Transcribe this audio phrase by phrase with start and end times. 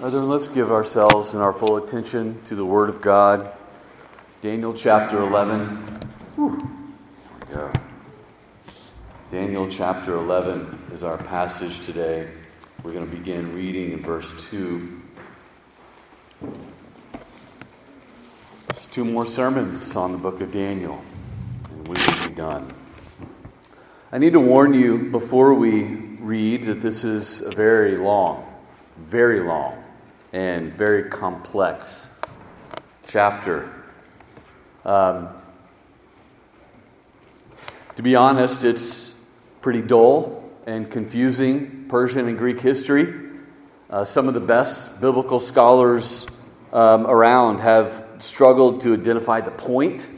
[0.00, 3.52] Brethren, let's give ourselves and our full attention to the Word of God.
[4.40, 5.76] Daniel chapter 11.
[6.36, 6.70] Whew.
[7.50, 7.70] Yeah.
[9.30, 12.30] Daniel chapter 11 is our passage today.
[12.82, 15.02] We're going to begin reading in verse 2.
[18.70, 20.98] There's two more sermons on the book of Daniel,
[21.68, 22.72] and we will be done.
[24.12, 28.46] I need to warn you before we read that this is a very long,
[28.96, 29.79] very long
[30.32, 32.14] and very complex
[33.06, 33.72] chapter.
[34.84, 35.28] Um,
[37.96, 39.20] to be honest, it's
[39.60, 43.12] pretty dull and confusing Persian and Greek history.
[43.90, 46.26] Uh, some of the best biblical scholars
[46.72, 50.08] um, around have struggled to identify the point.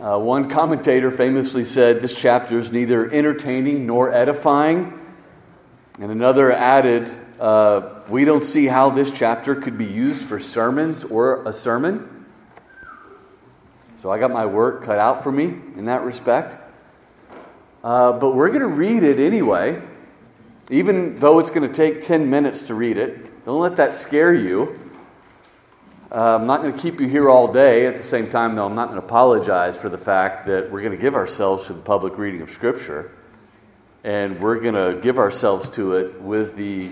[0.00, 4.92] Uh, one commentator famously said this chapter is neither entertaining nor edifying,
[6.00, 7.08] and another added
[7.40, 12.26] uh, we don't see how this chapter could be used for sermons or a sermon.
[13.96, 16.60] So I got my work cut out for me in that respect.
[17.82, 19.82] Uh, but we're going to read it anyway,
[20.70, 23.44] even though it's going to take 10 minutes to read it.
[23.44, 24.80] Don't let that scare you.
[26.10, 27.86] Uh, I'm not going to keep you here all day.
[27.86, 30.82] At the same time, though, I'm not going to apologize for the fact that we're
[30.82, 33.10] going to give ourselves to the public reading of Scripture.
[34.04, 36.90] And we're going to give ourselves to it with the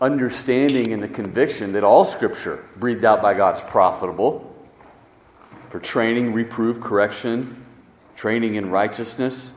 [0.00, 4.54] understanding and the conviction that all Scripture breathed out by God is profitable
[5.70, 7.64] for training, reproof, correction,
[8.14, 9.52] training in righteousness.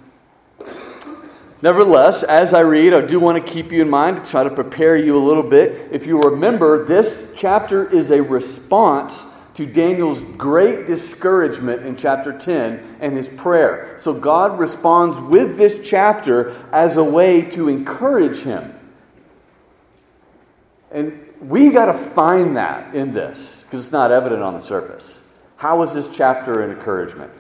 [1.62, 4.96] Nevertheless, as I read, I do want to keep you in mind, try to prepare
[4.96, 5.90] you a little bit.
[5.92, 12.98] If you remember, this chapter is a response to Daniel's great discouragement in chapter 10
[13.02, 13.96] and his prayer.
[13.98, 18.79] So God responds with this chapter as a way to encourage him.
[20.92, 25.26] And we got to find that in this because it's not evident on the surface.
[25.58, 27.32] How is this chapter an encouragement?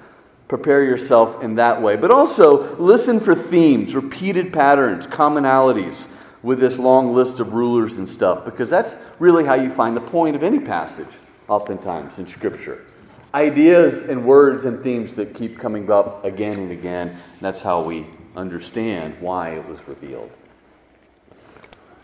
[0.47, 1.95] Prepare yourself in that way.
[1.95, 8.07] But also listen for themes, repeated patterns, commonalities with this long list of rulers and
[8.07, 11.13] stuff because that's really how you find the point of any passage,
[11.47, 12.85] oftentimes in Scripture.
[13.33, 17.09] Ideas and words and themes that keep coming up again and again.
[17.09, 20.31] And that's how we understand why it was revealed.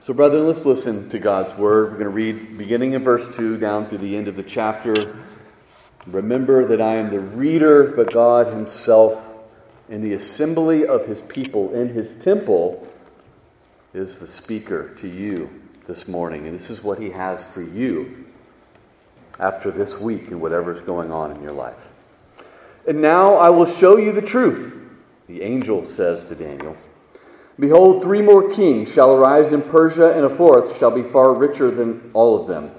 [0.05, 1.85] So, brethren, let's listen to God's word.
[1.85, 5.17] We're going to read beginning in verse 2 down to the end of the chapter.
[6.05, 9.19] Remember that I am the reader, but God Himself,
[9.89, 12.87] in the assembly of His people, in His temple,
[13.95, 15.49] is the speaker to you
[15.87, 16.45] this morning.
[16.45, 18.27] And this is what He has for you
[19.39, 21.91] after this week and whatever is going on in your life.
[22.87, 24.77] And now I will show you the truth,
[25.25, 26.77] the angel says to Daniel.
[27.57, 31.71] Behold, three more kings shall arise in Persia, and a fourth shall be far richer
[31.71, 32.71] than all of them.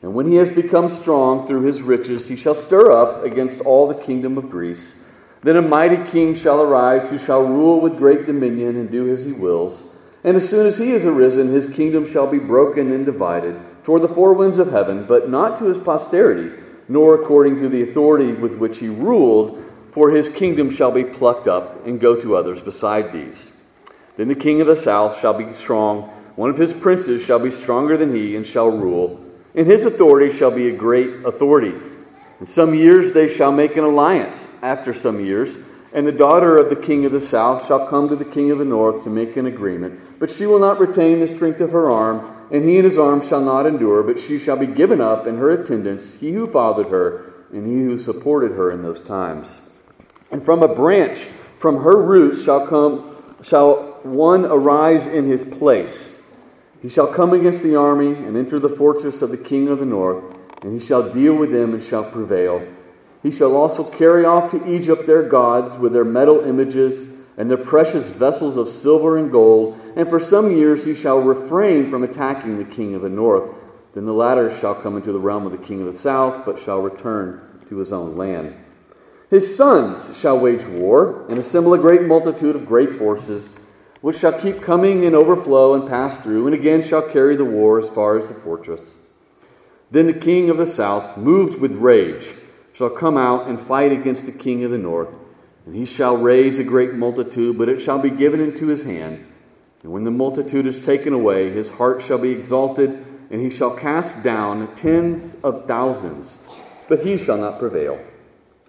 [0.00, 3.86] And when he has become strong through his riches, he shall stir up against all
[3.86, 5.04] the kingdom of Greece.
[5.42, 9.24] Then a mighty king shall arise, who shall rule with great dominion and do as
[9.24, 9.96] he wills.
[10.24, 14.02] And as soon as he is arisen, his kingdom shall be broken and divided toward
[14.02, 16.56] the four winds of heaven, but not to his posterity,
[16.88, 21.48] nor according to the authority with which he ruled, for his kingdom shall be plucked
[21.48, 23.51] up and go to others beside these.
[24.16, 26.02] Then the king of the south shall be strong.
[26.36, 29.24] One of his princes shall be stronger than he and shall rule.
[29.54, 31.74] And his authority shall be a great authority.
[32.40, 35.68] In some years they shall make an alliance, after some years.
[35.92, 38.58] And the daughter of the king of the south shall come to the king of
[38.58, 40.18] the north to make an agreement.
[40.18, 43.22] But she will not retain the strength of her arm, and he and his arm
[43.22, 46.86] shall not endure, but she shall be given up, and her attendants, he who fathered
[46.86, 49.70] her, and he who supported her in those times.
[50.30, 51.20] And from a branch,
[51.58, 53.10] from her roots shall come
[53.42, 56.22] shall one arise in his place.
[56.80, 59.86] He shall come against the army and enter the fortress of the king of the
[59.86, 60.24] north,
[60.62, 62.66] and he shall deal with them and shall prevail.
[63.22, 67.56] He shall also carry off to Egypt their gods with their metal images and their
[67.56, 72.58] precious vessels of silver and gold, and for some years he shall refrain from attacking
[72.58, 73.48] the king of the north.
[73.94, 76.58] Then the latter shall come into the realm of the king of the south, but
[76.58, 78.56] shall return to his own land.
[79.30, 83.58] His sons shall wage war and assemble a great multitude of great forces
[84.02, 87.78] which shall keep coming and overflow and pass through, and again shall carry the war
[87.78, 89.06] as far as the fortress.
[89.90, 92.34] Then the king of the south, moved with rage,
[92.72, 95.10] shall come out and fight against the king of the north,
[95.64, 99.24] and he shall raise a great multitude, but it shall be given into his hand.
[99.84, 102.90] And when the multitude is taken away, his heart shall be exalted,
[103.30, 106.48] and he shall cast down tens of thousands,
[106.88, 108.00] but he shall not prevail.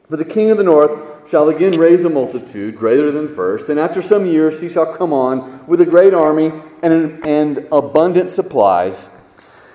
[0.10, 3.80] For the king of the north shall again raise a multitude greater than first, and
[3.80, 6.52] after some years he shall come on with a great army
[6.84, 9.10] and, and abundant supplies.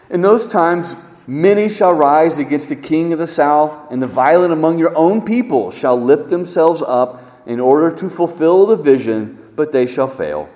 [0.09, 0.95] In those times,
[1.27, 5.21] many shall rise against the king of the south, and the violent among your own
[5.23, 10.49] people shall lift themselves up in order to fulfill the vision, but they shall fail.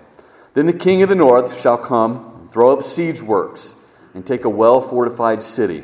[0.55, 3.75] Then the king of the north shall come, and throw up siege works,
[4.15, 5.83] and take a well fortified city.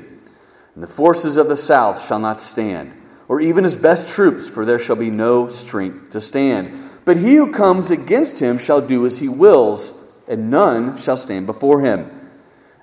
[0.76, 2.93] And the forces of the south shall not stand,
[3.28, 6.90] or even his best troops, for there shall be no strength to stand.
[7.04, 9.92] But he who comes against him shall do as he wills,
[10.26, 12.10] and none shall stand before him.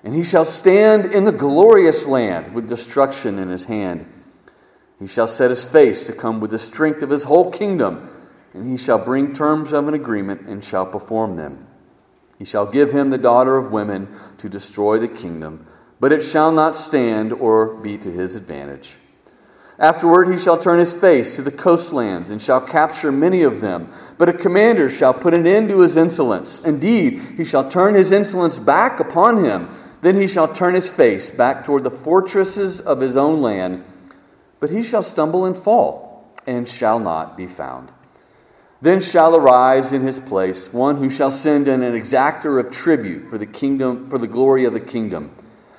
[0.04, 4.06] And he shall stand in the glorious land with destruction in his hand.
[5.00, 8.08] He shall set his face to come with the strength of his whole kingdom,
[8.54, 11.66] and he shall bring terms of an agreement and shall perform them.
[12.38, 14.08] He shall give him the daughter of women
[14.38, 15.66] to destroy the kingdom,
[15.98, 18.96] but it shall not stand or be to his advantage.
[19.78, 23.92] Afterward, he shall turn his face to the coastlands and shall capture many of them.
[24.16, 26.62] But a commander shall put an end to his insolence.
[26.62, 29.68] Indeed, he shall turn his insolence back upon him.
[30.00, 33.84] Then he shall turn his face back toward the fortresses of his own land.
[34.60, 37.90] But he shall stumble and fall, and shall not be found.
[38.80, 43.28] Then shall arise in his place one who shall send in an exactor of tribute
[43.28, 45.30] for the kingdom, for the glory of the kingdom.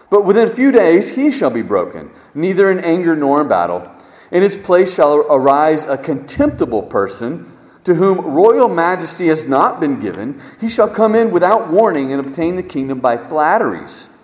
[0.10, 3.92] But within a few days he shall be broken, neither in anger nor in battle.
[4.32, 7.52] In his place shall arise a contemptible person,
[7.84, 10.42] to whom royal majesty has not been given.
[10.60, 14.18] He shall come in without warning and obtain the kingdom by flatteries.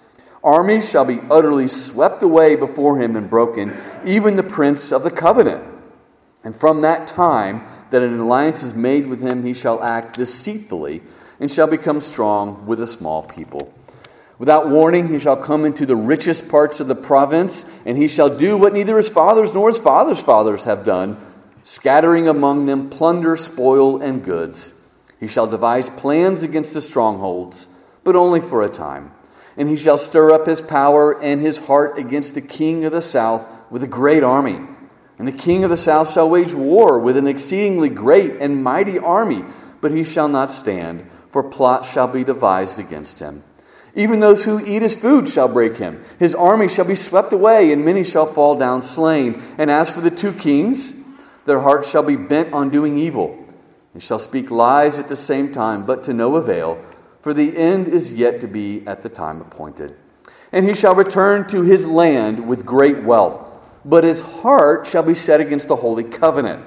[0.43, 3.73] Armies shall be utterly swept away before him and broken,
[4.05, 5.63] even the prince of the covenant.
[6.43, 11.01] And from that time that an alliance is made with him, he shall act deceitfully
[11.39, 13.73] and shall become strong with a small people.
[14.43, 18.27] Without warning, he shall come into the richest parts of the province, and he shall
[18.27, 21.15] do what neither his fathers nor his fathers' fathers have done,
[21.63, 24.85] scattering among them plunder, spoil, and goods.
[25.17, 27.69] He shall devise plans against the strongholds,
[28.03, 29.13] but only for a time.
[29.55, 33.01] And he shall stir up his power and his heart against the king of the
[33.01, 34.59] south with a great army.
[35.17, 38.99] And the king of the south shall wage war with an exceedingly great and mighty
[38.99, 39.45] army,
[39.79, 43.41] but he shall not stand, for plots shall be devised against him.
[43.95, 46.03] Even those who eat his food shall break him.
[46.17, 49.41] His army shall be swept away, and many shall fall down slain.
[49.57, 51.03] And as for the two kings,
[51.45, 53.39] their hearts shall be bent on doing evil.
[53.93, 56.83] and shall speak lies at the same time, but to no avail,
[57.21, 59.95] for the end is yet to be at the time appointed.
[60.51, 63.45] And he shall return to his land with great wealth,
[63.85, 66.65] but his heart shall be set against the holy covenant.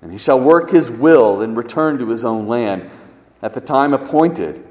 [0.00, 2.88] And he shall work his will and return to his own land
[3.42, 4.64] at the time appointed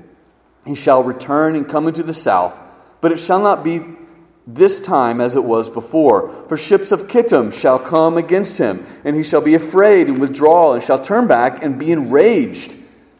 [0.69, 2.55] he shall return and come into the south,
[3.01, 3.83] but it shall not be
[4.45, 6.45] this time as it was before.
[6.47, 10.73] For ships of Kittim shall come against him, and he shall be afraid and withdraw,
[10.73, 12.75] and shall turn back and be enraged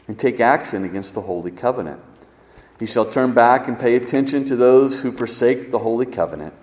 [0.07, 2.01] and take action against the holy covenant.
[2.79, 6.53] He shall turn back and pay attention to those who forsake the holy covenant.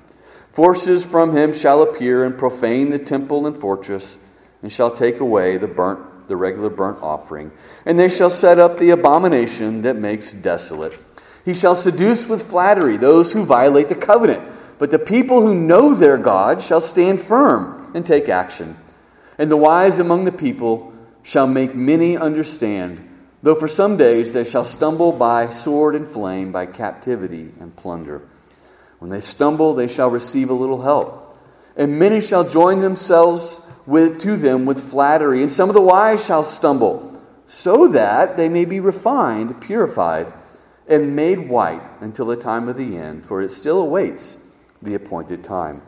[0.53, 4.25] Forces from him shall appear and profane the temple and fortress,
[4.63, 7.53] and shall take away the burnt the regular burnt offering,
[7.85, 10.97] and they shall set up the abomination that makes desolate.
[11.45, 14.43] He shall seduce with flattery those who violate the covenant,
[14.79, 18.77] but the people who know their God shall stand firm and take action.
[19.39, 20.93] And the wise among the people
[21.23, 23.09] shall make many understand,
[23.43, 28.23] though for some days they shall stumble by sword and flame, by captivity and plunder.
[28.99, 31.37] When they stumble, they shall receive a little help.
[31.77, 36.25] And many shall join themselves with, to them with flattery, and some of the wise
[36.25, 40.33] shall stumble, so that they may be refined, purified,
[40.89, 44.47] and made white until the time of the end, for it still awaits
[44.83, 45.83] the appointed time.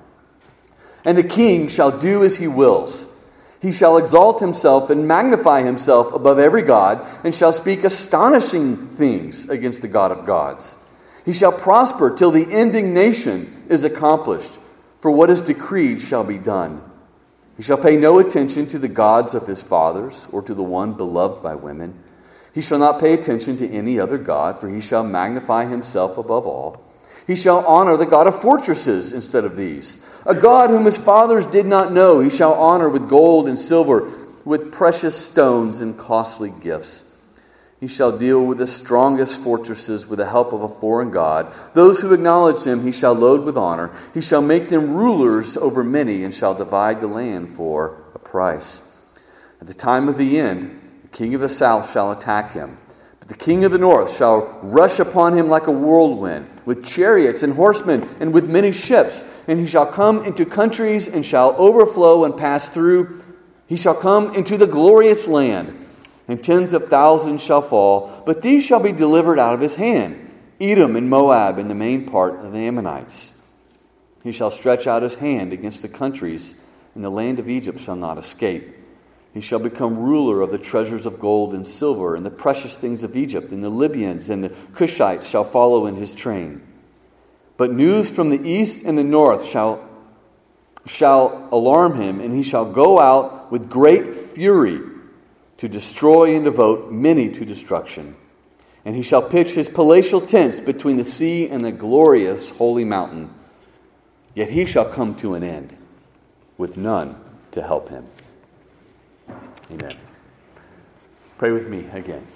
[1.04, 3.14] And the king shall do as he wills.
[3.60, 9.48] He shall exalt himself and magnify himself above every God, and shall speak astonishing things
[9.48, 10.84] against the God of gods.
[11.24, 14.58] He shall prosper till the indignation is accomplished,
[15.00, 16.87] for what is decreed shall be done.
[17.58, 20.94] He shall pay no attention to the gods of his fathers or to the one
[20.94, 21.98] beloved by women.
[22.54, 26.46] He shall not pay attention to any other God, for he shall magnify himself above
[26.46, 26.80] all.
[27.26, 30.06] He shall honor the God of fortresses instead of these.
[30.24, 34.08] A God whom his fathers did not know, he shall honor with gold and silver,
[34.44, 37.07] with precious stones and costly gifts.
[37.80, 41.52] He shall deal with the strongest fortresses with the help of a foreign God.
[41.74, 43.92] Those who acknowledge him he shall load with honor.
[44.14, 48.82] He shall make them rulers over many and shall divide the land for a price.
[49.60, 52.78] At the time of the end, the king of the south shall attack him.
[53.20, 57.44] But the king of the north shall rush upon him like a whirlwind, with chariots
[57.44, 59.24] and horsemen and with many ships.
[59.46, 63.22] And he shall come into countries and shall overflow and pass through.
[63.68, 65.84] He shall come into the glorious land
[66.28, 70.30] and tens of thousands shall fall, but these shall be delivered out of his hand.
[70.60, 73.42] Edom and Moab and the main part of the Ammonites.
[74.22, 76.60] He shall stretch out his hand against the countries,
[76.94, 78.74] and the land of Egypt shall not escape.
[79.32, 83.02] He shall become ruler of the treasures of gold and silver, and the precious things
[83.04, 86.60] of Egypt, and the Libyans and the Cushites shall follow in his train.
[87.56, 89.88] But news from the east and the north shall,
[90.86, 94.80] shall alarm him, and he shall go out with great fury
[95.58, 98.16] to destroy and devote many to destruction.
[98.84, 103.34] And he shall pitch his palatial tents between the sea and the glorious holy mountain.
[104.34, 105.76] Yet he shall come to an end,
[106.56, 108.06] with none to help him.
[109.70, 109.96] Amen.
[111.38, 112.26] Pray with me again.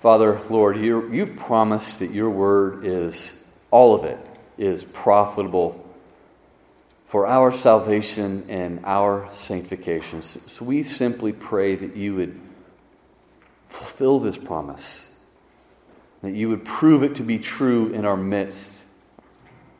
[0.00, 4.18] Father, Lord, you you've promised that your word is, all of it,
[4.56, 5.87] is profitable
[7.08, 10.20] for our salvation and our sanctification.
[10.20, 12.38] So we simply pray that you would
[13.66, 15.10] fulfill this promise,
[16.20, 18.84] that you would prove it to be true in our midst,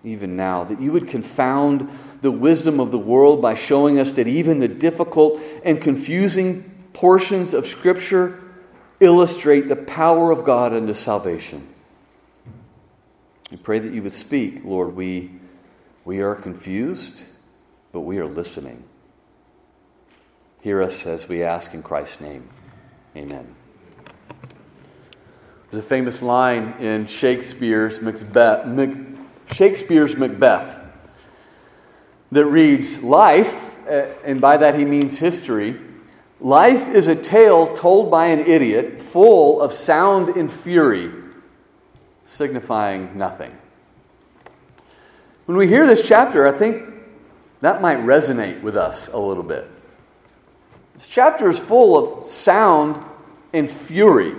[0.05, 1.91] even now, that you would confound
[2.23, 7.53] the wisdom of the world by showing us that even the difficult and confusing portions
[7.53, 8.43] of Scripture
[9.01, 11.69] illustrate the power of God unto salvation.
[13.51, 14.97] We pray that you would speak, Lord.
[14.97, 15.38] We
[16.09, 17.23] we are confused,
[17.93, 18.83] but we are listening.
[20.63, 22.49] Hear us as we ask in Christ's name.
[23.15, 23.55] Amen.
[25.71, 28.65] There's a famous line in Shakespeare's Macbeth,
[29.53, 30.79] Shakespeare's Macbeth
[32.33, 35.79] that reads Life, uh, and by that he means history,
[36.41, 41.13] life is a tale told by an idiot full of sound and fury,
[42.25, 43.55] signifying nothing.
[45.49, 46.85] When we hear this chapter, I think
[47.63, 49.67] that might resonate with us a little bit.
[50.93, 53.03] This chapter is full of sound
[53.55, 54.37] and fury.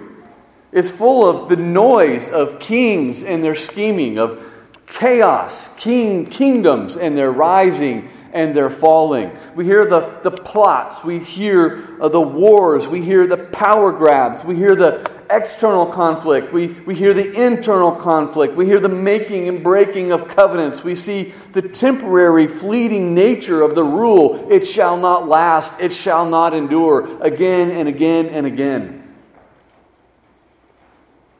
[0.72, 4.54] It's full of the noise of kings and their scheming, of
[4.86, 9.32] chaos, king kingdoms and their rising and their falling.
[9.56, 14.44] We hear the, the plots, we hear uh, the wars, we hear the power grabs,
[14.44, 19.48] we hear the external conflict, we, we hear the internal conflict, we hear the making
[19.48, 24.52] and breaking of covenants, we see the temporary, fleeting nature of the rule.
[24.52, 28.96] It shall not last, it shall not endure, again and again and again.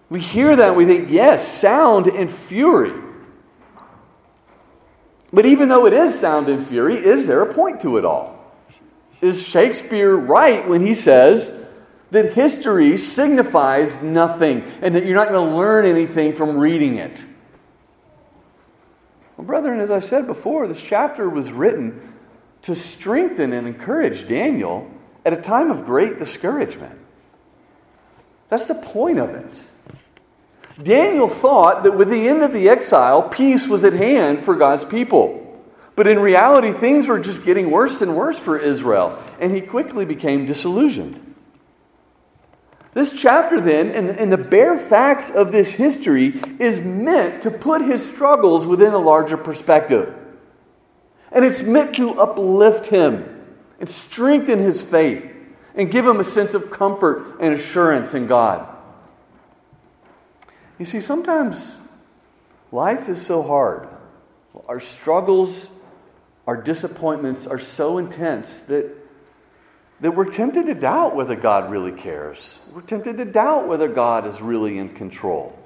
[0.10, 3.09] We hear that and we think, yes, sound and fury.
[5.32, 8.38] But even though it is sound and fury, is there a point to it all?
[9.22, 11.54] Is Shakespeare right when he says
[12.12, 17.26] that history signifies nothing and that you're not going to learn anything from reading it?
[19.38, 22.14] Well, brethren, as I said before, this chapter was written
[22.64, 24.90] to strengthen and encourage Daniel
[25.26, 27.00] at a time of great discouragement.
[28.50, 29.64] That's the point of it.
[30.82, 34.86] Daniel thought that with the end of the exile, peace was at hand for God's
[34.86, 35.46] people.
[35.96, 40.06] But in reality, things were just getting worse and worse for Israel, and he quickly
[40.06, 41.36] became disillusioned.
[42.94, 47.82] This chapter, then, and, and the bare facts of this history, is meant to put
[47.82, 50.16] his struggles within a larger perspective.
[51.32, 53.46] And it's meant to uplift him
[53.80, 55.32] and strengthen his faith
[55.76, 58.68] and give him a sense of comfort and assurance in God.
[60.80, 61.78] You see, sometimes
[62.72, 63.90] life is so hard.
[64.68, 65.84] Our struggles,
[66.48, 68.90] our disappointments are so intense that,
[70.00, 72.64] that we're tempted to doubt whether God really cares.
[72.74, 75.59] We're tempted to doubt whether God is really in control.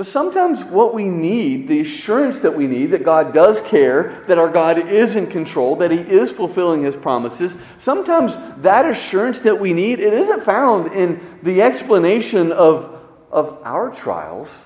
[0.00, 4.38] But sometimes what we need, the assurance that we need that God does care, that
[4.38, 9.60] our God is in control, that He is fulfilling His promises, sometimes that assurance that
[9.60, 12.98] we need, it isn't found in the explanation of,
[13.30, 14.64] of our trials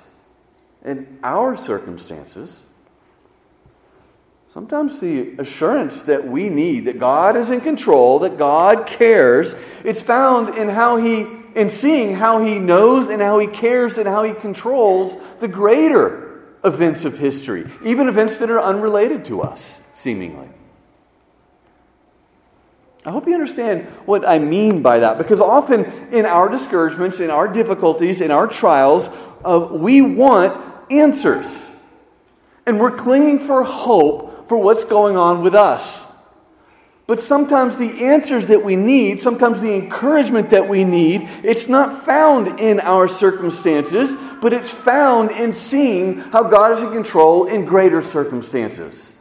[0.85, 2.67] and our circumstances.
[4.51, 10.01] Sometimes the assurance that we need that God is in control, that God cares, it's
[10.01, 14.25] found in how He in seeing how he knows and how he cares and how
[14.25, 20.49] he controls the greater events of history, even events that are unrelated to us, seemingly.
[23.07, 27.29] I hope you understand what I mean by that, because often in our discouragements, in
[27.29, 29.11] our difficulties, in our trials,
[29.45, 30.59] uh, we want
[30.91, 31.83] answers.
[32.65, 36.14] And we're clinging for hope for what's going on with us.
[37.07, 42.05] But sometimes the answers that we need, sometimes the encouragement that we need, it's not
[42.05, 47.67] found in our circumstances, but it's found in seeing how God is in control in
[47.67, 49.15] greater circumstances.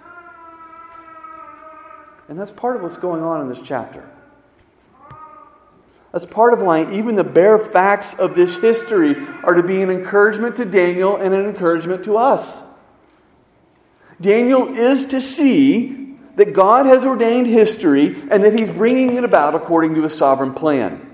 [2.29, 4.09] And that's part of what's going on in this chapter.
[6.13, 9.89] That's part of why even the bare facts of this history are to be an
[9.89, 12.63] encouragement to Daniel and an encouragement to us.
[14.21, 16.02] Daniel is to see
[16.35, 20.53] that God has ordained history and that he's bringing it about according to his sovereign
[20.53, 21.09] plan.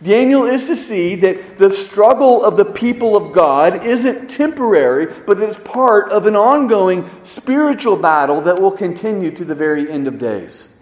[0.00, 5.38] Daniel is to see that the struggle of the people of God isn't temporary, but
[5.38, 10.06] that it's part of an ongoing spiritual battle that will continue to the very end
[10.06, 10.72] of days.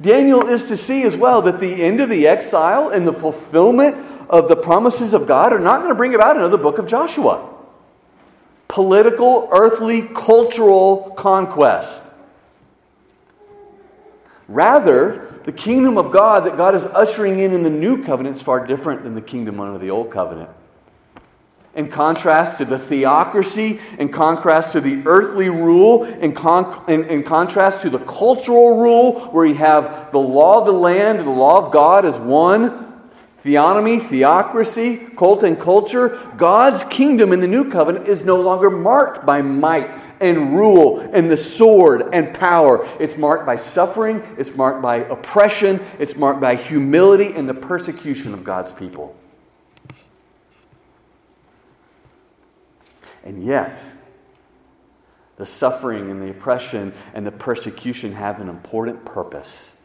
[0.00, 3.96] Daniel is to see as well that the end of the exile and the fulfillment
[4.30, 7.55] of the promises of God are not going to bring about another book of Joshua.
[8.68, 12.02] Political, earthly, cultural conquest.
[14.48, 18.42] Rather, the kingdom of God that God is ushering in in the new covenant is
[18.42, 20.50] far different than the kingdom under the old covenant
[21.76, 27.22] in contrast to the theocracy, in contrast to the earthly rule, in, con- in, in,
[27.22, 31.32] contrast to the cultural rule, where you have the law of the land and the
[31.32, 32.85] law of God as one.
[33.46, 36.18] Theonomy, theocracy, cult and culture.
[36.36, 39.88] God's kingdom in the new covenant is no longer marked by might
[40.20, 42.84] and rule and the sword and power.
[42.98, 48.34] It's marked by suffering, it's marked by oppression, it's marked by humility and the persecution
[48.34, 49.14] of God's people.
[53.22, 53.80] And yet,
[55.36, 59.75] the suffering and the oppression and the persecution have an important purpose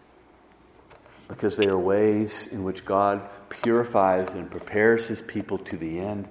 [1.31, 6.27] because they are ways in which God purifies and prepares his people to the end.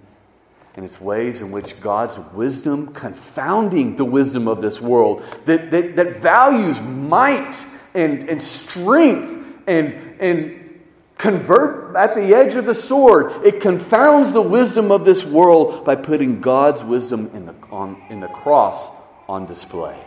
[0.77, 5.97] And it's ways in which God's wisdom, confounding the wisdom of this world, that, that,
[5.97, 7.57] that values might
[7.95, 10.81] and, and strength and, and
[11.17, 13.45] convert at the edge of the sword.
[13.45, 18.21] It confounds the wisdom of this world by putting God's wisdom in the, on, in
[18.21, 18.91] the cross
[19.27, 19.99] on display.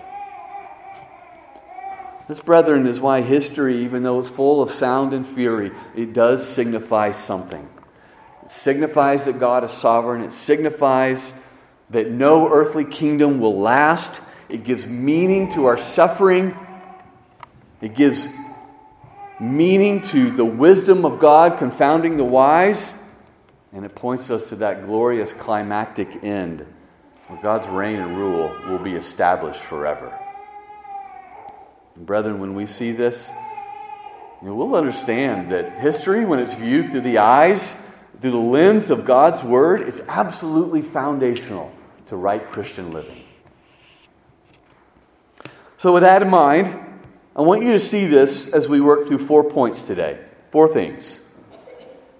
[2.33, 6.43] This, brethren, is why history, even though it's full of sound and fury, it does
[6.43, 7.69] signify something.
[8.41, 10.23] It signifies that God is sovereign.
[10.23, 11.31] It signifies
[11.91, 14.19] that no earthly kingdom will last.
[14.49, 16.55] It gives meaning to our suffering.
[17.81, 18.27] It gives
[19.39, 22.99] meaning to the wisdom of God confounding the wise,
[23.71, 26.65] and it points us to that glorious climactic end
[27.27, 30.19] where God's reign and rule will be established forever.
[32.03, 33.31] And brethren, when we see this,
[34.41, 37.89] you know, we'll understand that history, when it's viewed through the eyes,
[38.19, 41.71] through the lens of God's Word, is absolutely foundational
[42.07, 43.23] to right Christian living.
[45.77, 46.77] So, with that in mind,
[47.37, 50.19] I want you to see this as we work through four points today.
[50.51, 51.25] Four things.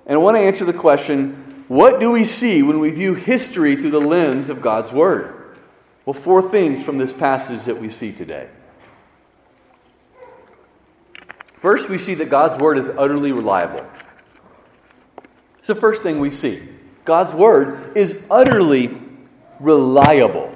[0.06, 3.76] And I want to answer the question what do we see when we view history
[3.76, 5.58] through the lens of God's Word?
[6.06, 8.48] Well, four things from this passage that we see today.
[11.64, 13.90] First, we see that God's Word is utterly reliable.
[15.60, 16.62] It's the first thing we see.
[17.06, 19.00] God's Word is utterly
[19.62, 20.54] reliable.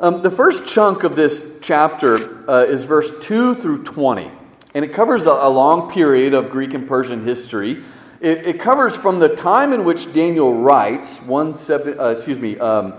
[0.00, 4.28] Um, the first chunk of this chapter uh, is verse 2 through 20,
[4.74, 7.84] and it covers a, a long period of Greek and Persian history.
[8.20, 12.58] It, it, covers from the time in which Daniel writes, one seven, uh, excuse me,
[12.58, 12.94] um,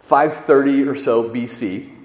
[0.00, 2.01] 530 or so BC.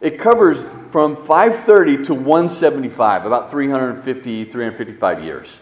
[0.00, 5.60] It covers from 530 to 175, about 350, 355 years.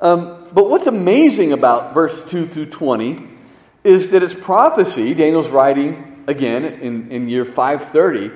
[0.00, 3.28] Um, but what's amazing about verse 2 through 20
[3.84, 8.32] is that it's prophecy, Daniel's writing again in, in year 530,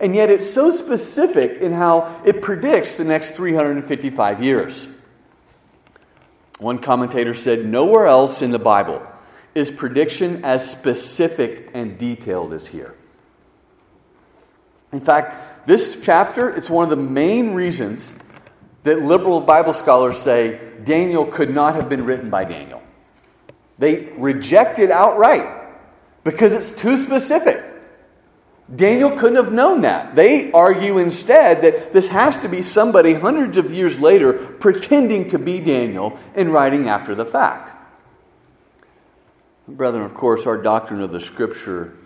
[0.00, 4.88] and yet it's so specific in how it predicts the next 355 years.
[6.58, 9.02] One commentator said, Nowhere else in the Bible
[9.54, 12.94] is prediction as specific and detailed as here.
[14.94, 18.14] In fact, this chapter is one of the main reasons
[18.84, 22.80] that liberal Bible scholars say Daniel could not have been written by Daniel.
[23.76, 25.48] They reject it outright
[26.22, 27.60] because it's too specific.
[28.72, 30.14] Daniel couldn't have known that.
[30.14, 35.40] They argue instead that this has to be somebody hundreds of years later pretending to
[35.40, 37.72] be Daniel and writing after the fact.
[39.66, 41.96] Brethren, of course, our doctrine of the Scripture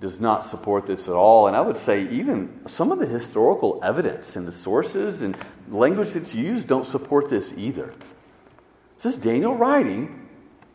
[0.00, 1.48] does not support this at all.
[1.48, 5.36] And I would say, even some of the historical evidence and the sources and
[5.68, 7.92] language that's used don't support this either.
[8.96, 10.28] This is Daniel writing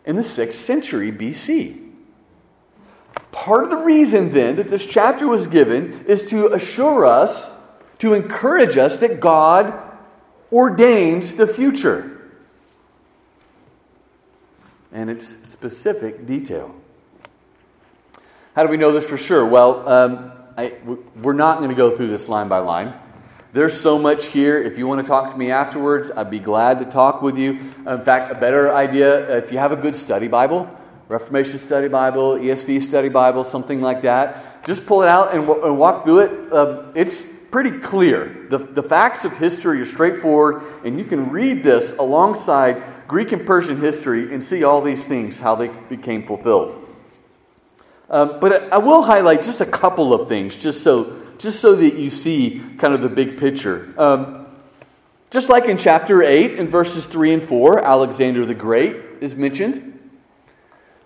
[0.06, 1.92] in the 6th century BC.
[3.32, 7.50] Part of the reason then that this chapter was given is to assure us,
[8.00, 9.74] to encourage us that God
[10.52, 12.10] ordains the future.
[14.92, 16.76] And it's specific detail.
[18.56, 19.44] How do we know this for sure?
[19.44, 20.74] Well, um, I,
[21.24, 22.94] we're not going to go through this line by line.
[23.52, 24.62] There's so much here.
[24.62, 27.54] If you want to talk to me afterwards, I'd be glad to talk with you.
[27.88, 30.70] In fact, a better idea if you have a good study Bible,
[31.08, 35.78] Reformation Study Bible, ESV Study Bible, something like that, just pull it out and, and
[35.80, 36.54] walk through it.
[36.54, 38.46] Uh, it's pretty clear.
[38.52, 43.48] The, the facts of history are straightforward, and you can read this alongside Greek and
[43.48, 46.83] Persian history and see all these things, how they became fulfilled.
[48.10, 51.96] Um, but I will highlight just a couple of things, just so just so that
[51.96, 53.94] you see kind of the big picture.
[53.98, 54.46] Um,
[55.30, 59.90] just like in chapter 8, in verses 3 and 4, Alexander the Great is mentioned.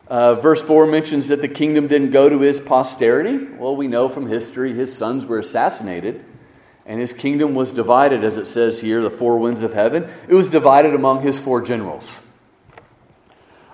[0.08, 3.38] Uh, verse 4 mentions that the kingdom didn't go to his posterity.
[3.38, 6.24] Well, we know from history his sons were assassinated,
[6.86, 10.10] and his kingdom was divided, as it says here, the four winds of heaven.
[10.28, 12.27] It was divided among his four generals.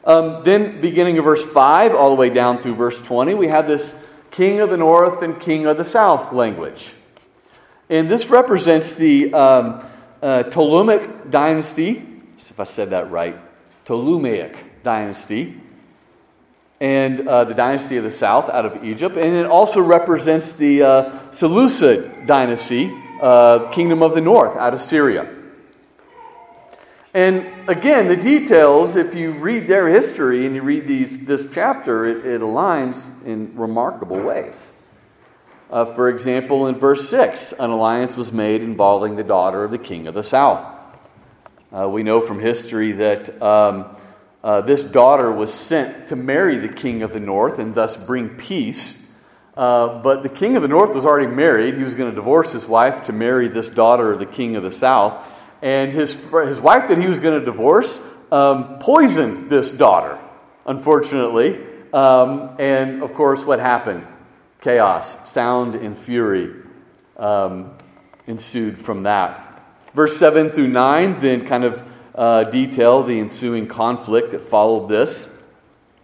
[0.06, 3.68] Um, then, beginning of verse 5 all the way down through verse 20, we have
[3.68, 3.96] this
[4.32, 6.94] king of the north and king of the south language.
[7.90, 9.86] And this represents the um,
[10.22, 12.06] uh, Ptolemaic dynasty,
[12.38, 13.38] if I said that right,
[13.86, 15.62] Ptolemaic dynasty,
[16.82, 19.16] and uh, the dynasty of the south out of Egypt.
[19.16, 24.82] And it also represents the uh, Seleucid dynasty, uh, kingdom of the north out of
[24.82, 25.43] Syria.
[27.14, 32.06] And again, the details, if you read their history and you read these, this chapter,
[32.06, 34.82] it, it aligns in remarkable ways.
[35.70, 39.78] Uh, for example, in verse 6, an alliance was made involving the daughter of the
[39.78, 40.66] king of the south.
[41.72, 43.96] Uh, we know from history that um,
[44.44, 48.30] uh, this daughter was sent to marry the king of the north and thus bring
[48.30, 49.00] peace.
[49.56, 51.78] Uh, but the king of the north was already married.
[51.78, 54.64] He was going to divorce his wife to marry this daughter of the king of
[54.64, 55.28] the south.
[55.64, 57.98] And his, his wife that he was going to divorce
[58.34, 60.20] um, poisoned this daughter,
[60.66, 61.64] unfortunately.
[61.94, 64.06] Um, and of course, what happened?
[64.60, 66.54] Chaos, sound, and fury
[67.16, 67.72] um,
[68.28, 69.64] ensued from that.
[69.94, 75.50] Verse 7 through 9 then kind of uh, detail the ensuing conflict that followed this.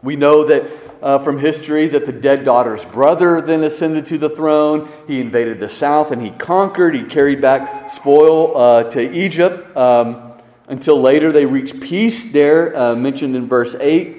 [0.01, 0.63] We know that
[1.01, 4.89] uh, from history that the dead daughter's brother then ascended to the throne.
[5.07, 6.95] He invaded the south and he conquered.
[6.95, 10.33] He carried back spoil uh, to Egypt um,
[10.67, 14.17] until later they reached peace there, uh, mentioned in verse 8.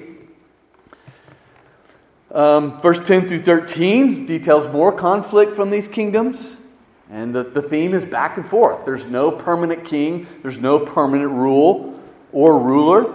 [2.33, 6.61] Um, verse 10 through 13 details more conflict from these kingdoms.
[7.09, 8.85] And the, the theme is back and forth.
[8.85, 11.99] There's no permanent king, there's no permanent rule
[12.31, 13.13] or ruler.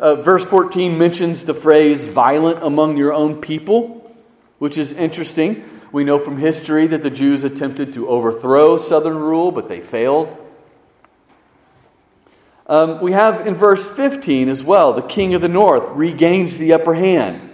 [0.00, 4.10] Uh, verse 14 mentions the phrase violent among your own people,
[4.58, 5.62] which is interesting.
[5.92, 10.34] We know from history that the Jews attempted to overthrow southern rule, but they failed.
[12.66, 16.72] Um, we have in verse 15 as well, the king of the north regains the
[16.72, 17.50] upper hand.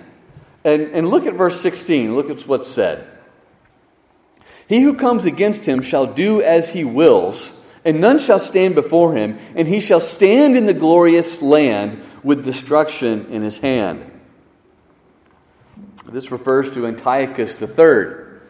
[0.63, 2.15] And, and look at verse 16.
[2.15, 3.09] Look at what's said.
[4.69, 9.15] He who comes against him shall do as he wills, and none shall stand before
[9.15, 14.11] him, and he shall stand in the glorious land with destruction in his hand.
[16.07, 18.41] This refers to Antiochus III.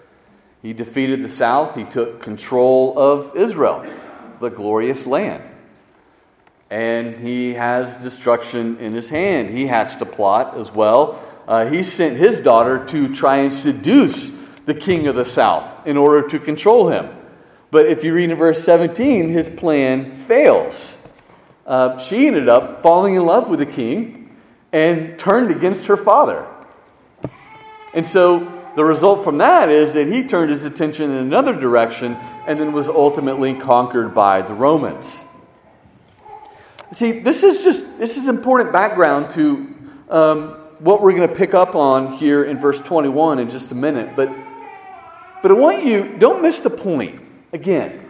[0.63, 3.85] He defeated the south, he took control of Israel,
[4.41, 5.43] the glorious land.
[6.71, 9.51] And he has destruction in his hand.
[9.51, 11.23] He hatched a plot as well.
[11.47, 14.31] Uh, he sent his daughter to try and seduce
[14.65, 17.15] the king of the south in order to control him.
[17.71, 21.06] But if you read in verse 17, his plan fails
[21.67, 24.37] uh, she ended up falling in love with the king
[24.73, 26.47] and turned against her father.
[27.93, 32.17] And so the result from that is that he turned his attention in another direction
[32.47, 35.25] and then was ultimately conquered by the Romans.
[36.93, 39.75] See, this is just this is important background to
[40.09, 40.49] um,
[40.79, 44.15] what we're going to pick up on here in verse 21 in just a minute.
[44.15, 44.31] But
[45.43, 47.21] but I want you don't miss the point.
[47.53, 48.09] Again,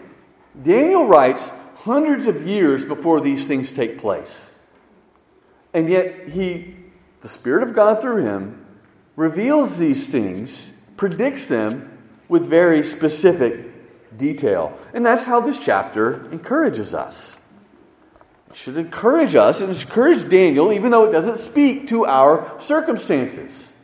[0.61, 1.51] Daniel writes
[1.87, 4.53] hundreds of years before these things take place.
[5.73, 6.75] And yet, he,
[7.21, 8.67] the Spirit of God through him,
[9.15, 11.97] reveals these things, predicts them
[12.29, 14.77] with very specific detail.
[14.95, 17.49] And that's how this chapter encourages us.
[18.51, 23.77] It should encourage us and encourage Daniel, even though it doesn't speak to our circumstances.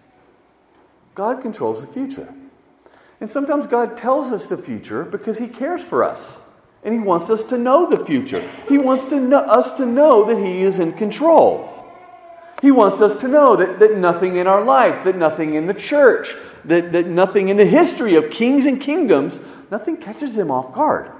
[1.14, 2.34] God controls the future.
[3.20, 6.41] And sometimes God tells us the future because he cares for us.
[6.84, 8.46] And He wants us to know the future.
[8.68, 11.68] He wants to know, us to know that He is in control.
[12.60, 15.74] He wants us to know that, that nothing in our life, that nothing in the
[15.74, 19.40] church, that, that nothing in the history of kings and kingdoms,
[19.70, 21.10] nothing catches Him off guard.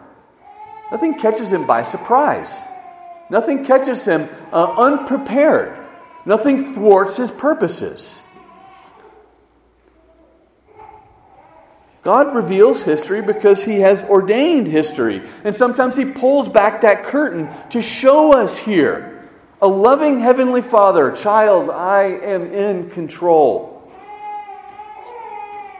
[0.90, 2.62] Nothing catches Him by surprise.
[3.31, 5.79] Nothing catches Him uh, unprepared.
[6.27, 8.22] Nothing thwarts His purposes.
[12.03, 15.23] God reveals history because He has ordained history.
[15.45, 19.29] And sometimes He pulls back that curtain to show us here.
[19.61, 23.93] A loving Heavenly Father, child, I am in control.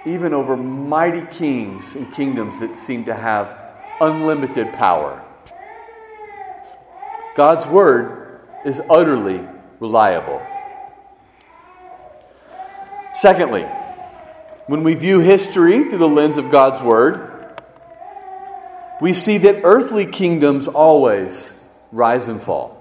[0.07, 3.59] Even over mighty kings and kingdoms that seem to have
[4.01, 5.21] unlimited power.
[7.35, 9.45] God's Word is utterly
[9.81, 10.41] reliable.
[13.15, 13.67] Secondly,
[14.67, 17.29] when we view history through the lens of God's Word,
[19.01, 21.53] we see that earthly kingdoms always
[21.91, 22.79] rise and fall.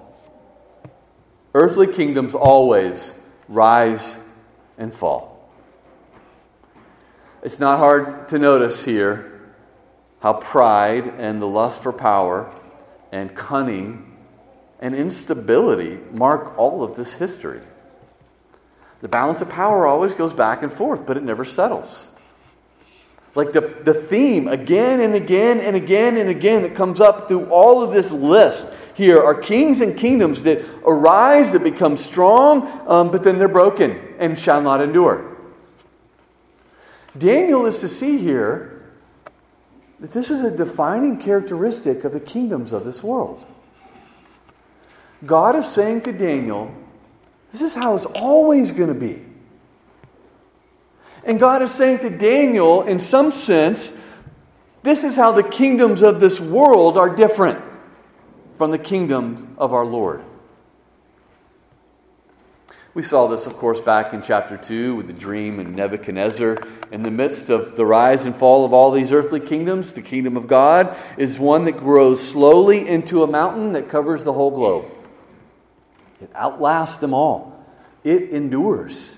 [1.54, 3.14] Earthly kingdoms always
[3.50, 4.18] rise
[4.78, 5.50] and fall.
[7.42, 9.42] It's not hard to notice here
[10.22, 12.54] how pride and the lust for power
[13.12, 14.16] and cunning
[14.80, 17.62] and instability mark all of this history.
[19.02, 22.08] The balance of power always goes back and forth, but it never settles.
[23.34, 27.46] Like the, the theme again and again and again and again that comes up through
[27.46, 33.12] all of this list here are kings and kingdoms that arise, that become strong, um,
[33.12, 35.38] but then they're broken and shall not endure.
[37.18, 38.84] Daniel is to see here
[40.00, 43.46] that this is a defining characteristic of the kingdoms of this world.
[45.26, 46.74] God is saying to Daniel,
[47.52, 49.24] this is how it's always going to be.
[51.24, 54.00] And God is saying to Daniel, in some sense,
[54.84, 57.64] this is how the kingdoms of this world are different
[58.54, 60.24] from the kingdom of our Lord.
[62.94, 66.62] We saw this, of course, back in chapter 2 with the dream and Nebuchadnezzar.
[66.92, 70.36] In the midst of the rise and fall of all these earthly kingdoms, the kingdom
[70.36, 74.91] of God is one that grows slowly into a mountain that covers the whole globe.
[76.22, 77.66] It outlasts them all,
[78.04, 79.18] it endures.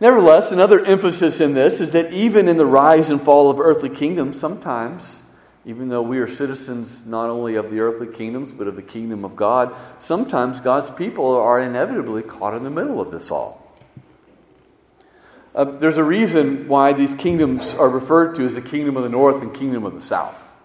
[0.00, 3.88] Nevertheless, another emphasis in this is that even in the rise and fall of earthly
[3.88, 5.22] kingdoms, sometimes,
[5.64, 9.24] even though we are citizens not only of the earthly kingdoms, but of the kingdom
[9.24, 13.62] of God, sometimes God's people are inevitably caught in the middle of this all.
[15.54, 19.08] Uh, there's a reason why these kingdoms are referred to as the kingdom of the
[19.08, 20.56] north and kingdom of the south.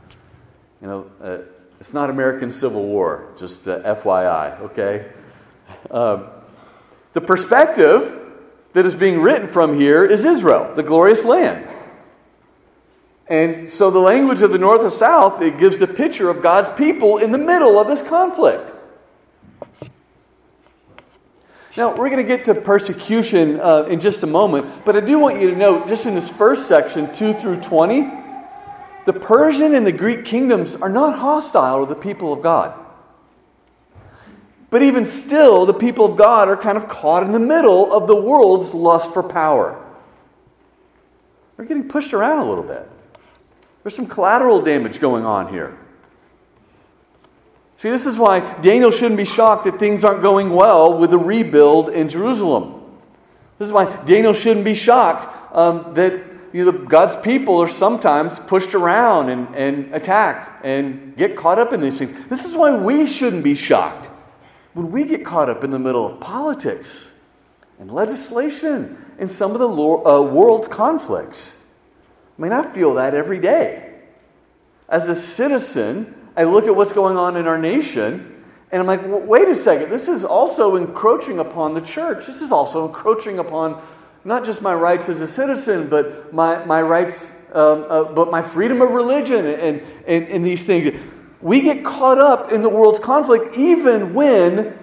[0.82, 1.38] You know, uh,
[1.80, 5.12] it's not American Civil War, just uh, FYI, okay?
[5.92, 6.30] Uh,
[7.14, 8.22] the perspective
[8.74, 11.68] that is being written from here is Israel, the glorious land.
[13.28, 16.70] And so the language of the north and south, it gives the picture of God's
[16.72, 18.74] people in the middle of this conflict.
[21.76, 25.20] Now, we're going to get to persecution uh, in just a moment, but I do
[25.20, 28.02] want you to know, just in this first section, 2 through 20,
[29.08, 32.78] the Persian and the Greek kingdoms are not hostile to the people of God.
[34.70, 38.06] But even still, the people of God are kind of caught in the middle of
[38.06, 39.82] the world's lust for power.
[41.56, 42.86] They're getting pushed around a little bit.
[43.82, 45.78] There's some collateral damage going on here.
[47.78, 51.18] See, this is why Daniel shouldn't be shocked that things aren't going well with the
[51.18, 52.84] rebuild in Jerusalem.
[53.58, 56.22] This is why Daniel shouldn't be shocked um, that
[56.54, 61.74] you know, God's people are sometimes pushed around and, and attacked and get caught up
[61.74, 62.14] in these things.
[62.28, 64.10] This is why we shouldn't be shocked
[64.74, 67.14] when we get caught up in the middle of politics
[67.80, 71.64] and legislation and some of the uh, world's conflicts.
[72.38, 73.96] I mean, I feel that every day.
[74.88, 78.34] As a citizen, I look at what's going on in our nation
[78.72, 82.28] and I'm like, wait a second, this is also encroaching upon the church.
[82.28, 83.82] This is also encroaching upon
[84.28, 88.42] not just my rights as a citizen, but my, my rights, um, uh, but my
[88.42, 91.00] freedom of religion and, and, and these things.
[91.40, 94.78] We get caught up in the world's conflict even when,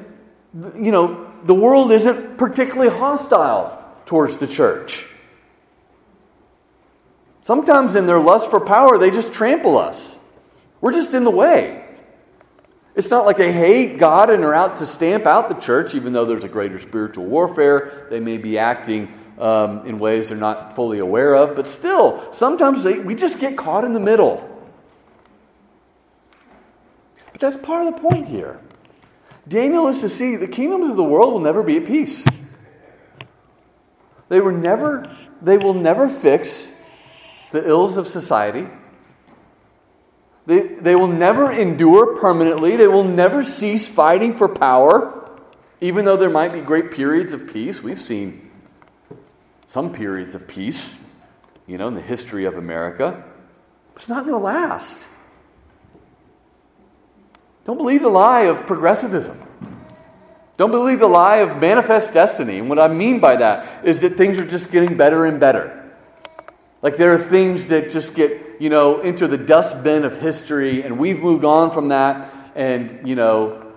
[0.74, 5.04] you know, the world isn't particularly hostile towards the church.
[7.42, 10.18] Sometimes in their lust for power, they just trample us.
[10.80, 11.84] We're just in the way.
[12.94, 16.14] It's not like they hate God and are out to stamp out the church, even
[16.14, 18.06] though there's a greater spiritual warfare.
[18.08, 22.84] They may be acting um, in ways they're not fully aware of, but still, sometimes
[22.84, 24.50] they, we just get caught in the middle.
[27.32, 28.60] But that's part of the point here.
[29.46, 32.26] Daniel is to see the kingdoms of the world will never be at peace.
[34.28, 36.74] They were never, they will never fix
[37.50, 38.66] the ills of society.
[40.46, 42.76] They, they will never endure permanently.
[42.76, 45.30] They will never cease fighting for power,
[45.80, 47.82] even though there might be great periods of peace.
[47.82, 48.43] We've seen
[49.66, 51.02] some periods of peace,
[51.66, 53.24] you know, in the history of America.
[53.94, 55.06] It's not going to last.
[57.64, 59.40] Don't believe the lie of progressivism.
[60.56, 62.58] Don't believe the lie of manifest destiny.
[62.58, 65.92] And what I mean by that is that things are just getting better and better.
[66.82, 70.98] Like there are things that just get, you know, into the dustbin of history, and
[70.98, 73.72] we've moved on from that, and, you know,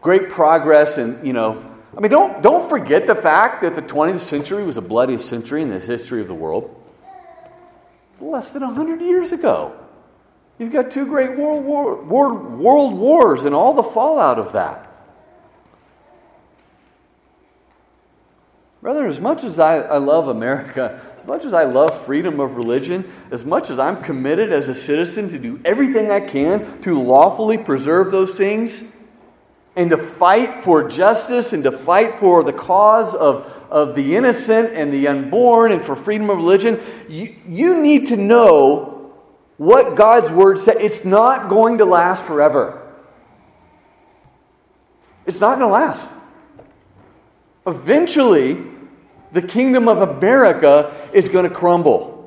[0.00, 4.20] great progress, and, you know, I mean, don't, don't forget the fact that the 20th
[4.20, 6.76] century was the bloodiest century in the history of the world.
[8.12, 9.76] It's less than 100 years ago.
[10.58, 14.86] You've got two great world, war, world, wars and all the fallout of that.
[18.82, 22.56] Brother, as much as I, I love America, as much as I love freedom of
[22.56, 27.02] religion, as much as I'm committed as a citizen to do everything I can to
[27.02, 28.89] lawfully preserve those things
[29.76, 34.72] and to fight for justice and to fight for the cause of, of the innocent
[34.72, 36.78] and the unborn and for freedom of religion,
[37.08, 39.12] you, you need to know
[39.56, 40.76] what God's word said.
[40.78, 42.76] It's not going to last forever.
[45.26, 46.14] It's not going to last.
[47.66, 48.64] Eventually,
[49.32, 52.18] the kingdom of America is going to crumble.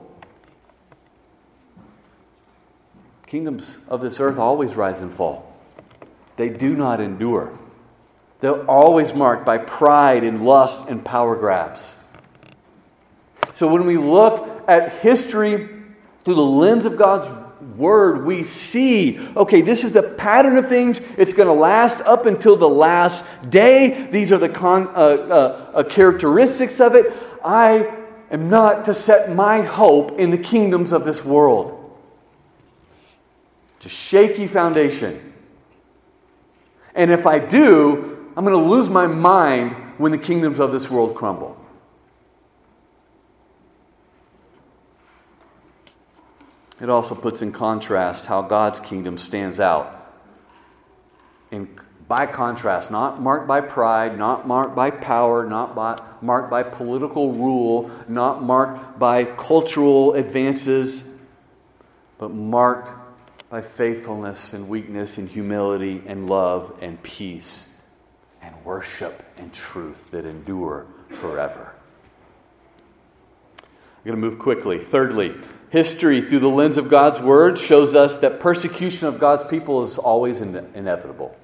[3.28, 5.53] Kingdoms of this earth always rise and fall,
[6.38, 7.58] they do not endure.
[8.40, 11.98] They're always marked by pride and lust and power grabs.
[13.54, 15.70] So when we look at history
[16.26, 17.28] through the lens of God's
[17.78, 21.00] word, we see okay, this is the pattern of things.
[21.18, 24.08] It's going to last up until the last day.
[24.08, 27.14] These are the con, uh, uh, uh, characteristics of it.
[27.46, 27.96] I
[28.32, 31.80] am not to set my hope in the kingdoms of this world.
[33.78, 35.33] It's a shaky foundation.
[36.96, 40.90] And if I do, I'm going to lose my mind when the kingdoms of this
[40.90, 41.58] world crumble.
[46.82, 50.00] It also puts in contrast how God's kingdom stands out.
[51.52, 51.70] In,
[52.08, 57.32] by contrast, not marked by pride, not marked by power, not by, marked by political
[57.32, 61.18] rule, not marked by cultural advances,
[62.18, 62.92] but marked
[63.54, 67.72] by faithfulness and weakness and humility and love and peace
[68.42, 71.72] and worship and truth that endure forever.
[73.60, 74.80] I'm going to move quickly.
[74.80, 75.36] Thirdly,
[75.70, 80.00] history through the lens of God's word shows us that persecution of God's people is
[80.00, 81.38] always in- inevitable.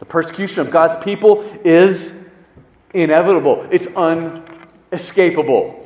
[0.00, 2.28] The persecution of God's people is
[2.92, 5.83] inevitable, it's unescapable.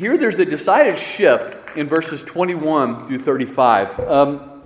[0.00, 4.00] Here, there's a decided shift in verses 21 through 35.
[4.00, 4.62] Um,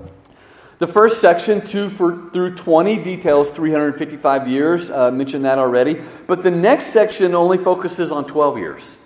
[0.78, 4.90] the first section, 2 for, through 20, details 355 years.
[4.90, 6.00] Uh, mentioned that already.
[6.28, 9.04] But the next section only focuses on 12 years.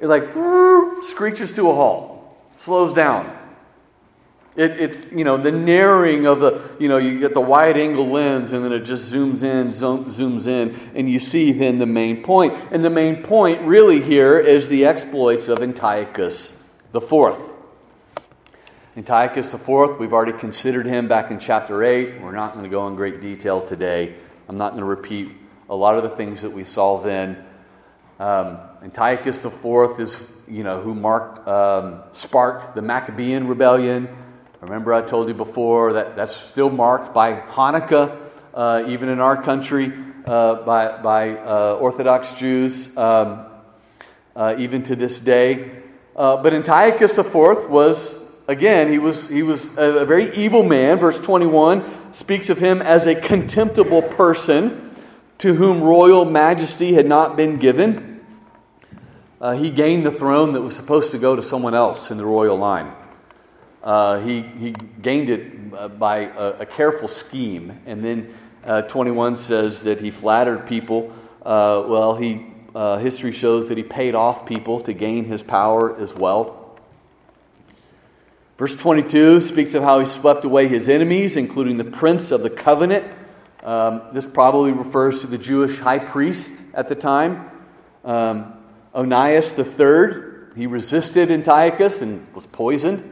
[0.00, 0.24] It like
[1.02, 3.34] screeches to a halt, slows down.
[4.54, 8.06] It, it's, you know, the narrowing of the, you know, you get the wide angle
[8.08, 11.86] lens and then it just zooms in, zoom, zooms in, and you see then the
[11.86, 12.54] main point.
[12.70, 16.58] And the main point really here is the exploits of Antiochus
[16.92, 17.54] the fourth.
[18.94, 22.20] Antiochus the fourth, we've already considered him back in chapter 8.
[22.20, 24.14] We're not going to go in great detail today.
[24.46, 25.32] I'm not going to repeat
[25.70, 27.42] a lot of the things that we saw then.
[28.20, 34.14] Um, Antiochus fourth is, you know, who marked, um, sparked the Maccabean rebellion.
[34.62, 38.16] Remember, I told you before that that's still marked by Hanukkah,
[38.54, 39.92] uh, even in our country,
[40.24, 43.44] uh, by, by uh, Orthodox Jews, um,
[44.36, 45.82] uh, even to this day.
[46.14, 47.34] Uh, but Antiochus IV
[47.70, 51.00] was again, he was, he was a, very evil man.
[51.00, 54.94] Verse 21 speaks of him as a contemptible person
[55.38, 58.24] to whom royal majesty had not been given.
[59.40, 62.24] Uh, he gained the throne that was supposed to go to someone else in the
[62.24, 62.92] royal line.
[63.82, 67.80] Uh, he, he gained it uh, by a, a, careful scheme.
[67.84, 68.32] And then
[68.64, 71.12] uh, 21 says that he flattered people.
[71.44, 75.98] Uh, well, he, uh, history shows that he paid off people to gain his power
[75.98, 76.78] as well.
[78.56, 82.50] Verse 22 speaks of how he swept away his enemies, including the prince of the
[82.50, 83.04] covenant.
[83.64, 87.50] Um, this probably refers to the Jewish high priest at the time,
[88.04, 88.54] um,
[88.94, 90.54] Onias III.
[90.54, 93.11] He resisted Antiochus and was poisoned.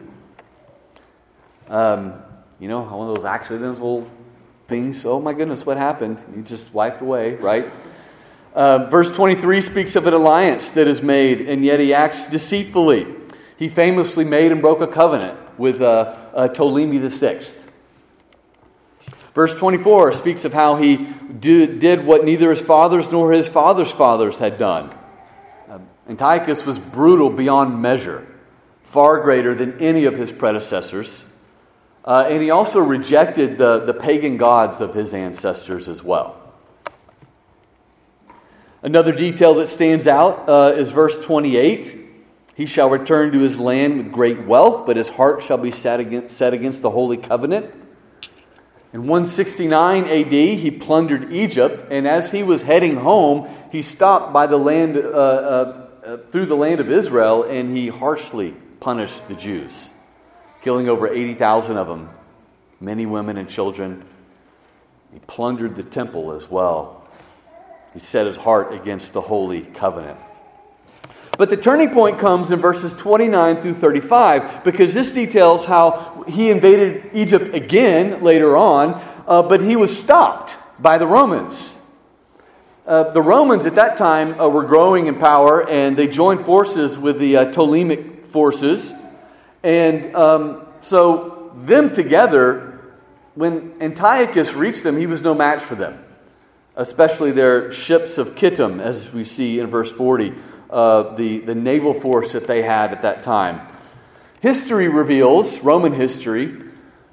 [1.70, 2.14] Um,
[2.58, 4.10] you know, one of those accidental
[4.66, 5.06] things.
[5.06, 6.22] Oh my goodness, what happened?
[6.34, 7.70] He just wiped away, right?
[8.54, 13.06] Uh, verse 23 speaks of an alliance that is made, and yet he acts deceitfully.
[13.56, 17.40] He famously made and broke a covenant with uh, uh, Ptolemy VI.
[19.34, 20.96] Verse 24 speaks of how he
[21.38, 24.92] did, what neither his fathers nor his father's fathers had done.
[25.68, 28.26] Uh, Antiochus was brutal beyond measure,
[28.82, 31.29] far greater than any of his predecessors.
[32.04, 36.36] Uh, and he also rejected the, the pagan gods of his ancestors as well.
[38.82, 41.96] Another detail that stands out uh, is verse 28.
[42.54, 46.00] He shall return to his land with great wealth, but his heart shall be set
[46.00, 47.74] against, set against the holy covenant.
[48.92, 54.46] In 169 AD, he plundered Egypt, and as he was heading home, he stopped by
[54.46, 59.34] the land, uh, uh, uh through the land of Israel, and he harshly punished the
[59.34, 59.90] Jews,
[60.62, 62.10] killing over 80,000 of them,
[62.80, 64.04] many women and children.
[65.12, 67.08] He plundered the temple as well.
[67.92, 70.18] He set his heart against the holy covenant.
[71.38, 76.50] But the turning point comes in verses 29 through 35 because this details how he
[76.50, 81.76] invaded Egypt again later on, uh, but he was stopped by the Romans.
[82.86, 86.98] Uh, the Romans at that time uh, were growing in power and they joined forces
[86.98, 88.99] with the uh, Ptolemaic forces.
[89.62, 92.80] And um, so, them together,
[93.34, 96.04] when Antiochus reached them, he was no match for them
[96.76, 100.32] especially their ships of Kittim, as we see in verse 40,
[100.70, 103.60] uh, the, the naval force that they had at that time.
[104.40, 106.56] History reveals, Roman history,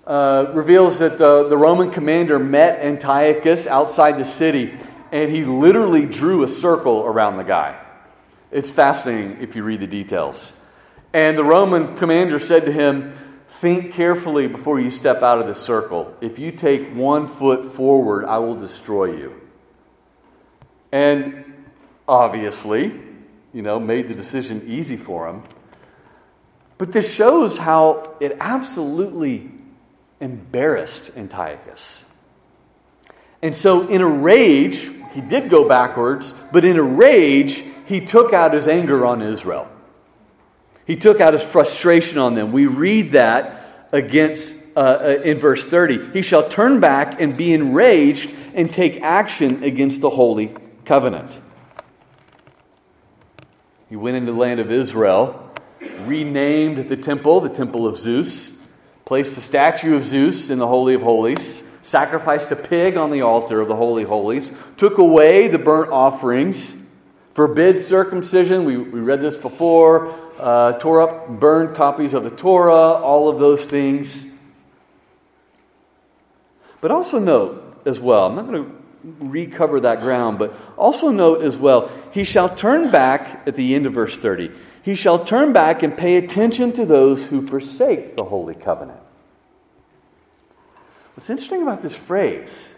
[0.06, 4.74] uh, reveals that the, the Roman commander met Antiochus outside the city,
[5.12, 7.78] and he literally drew a circle around the guy.
[8.52, 10.57] It's fascinating if you read the details.
[11.18, 13.12] And the Roman commander said to him,
[13.48, 16.16] Think carefully before you step out of the circle.
[16.22, 19.42] If you take one foot forward, I will destroy you.
[20.92, 21.66] And
[22.08, 22.94] obviously,
[23.52, 25.42] you know, made the decision easy for him.
[26.78, 29.50] But this shows how it absolutely
[30.20, 32.14] embarrassed Antiochus.
[33.42, 38.34] And so, in a rage, he did go backwards, but in a rage, he took
[38.34, 39.68] out his anger on Israel.
[40.88, 42.54] He took out his frustration on them.
[42.54, 46.12] We read that against uh, uh in verse 30.
[46.12, 51.42] He shall turn back and be enraged and take action against the holy covenant.
[53.90, 55.52] He went into the land of Israel,
[56.06, 58.66] renamed the temple the temple of Zeus,
[59.06, 63.22] placed the statue of Zeus in the Holy of Holies, sacrificed a pig on the
[63.22, 66.86] altar of the Holy Holies, took away the burnt offerings,
[67.34, 68.66] forbid circumcision.
[68.66, 70.27] We, we read this before.
[70.40, 74.26] Uh, tore up, burned copies of the Torah, all of those things.
[76.82, 78.78] But also note as well, I'm not going to
[79.20, 80.38] recover that ground.
[80.40, 84.52] But also note as well, he shall turn back at the end of verse 30.
[84.84, 89.00] He shall turn back and pay attention to those who forsake the holy covenant.
[91.16, 92.74] What's interesting about this phrase,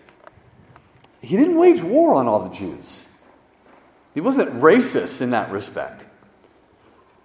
[1.21, 3.09] he didn't wage war on all the Jews.
[4.13, 6.05] He wasn't racist in that respect.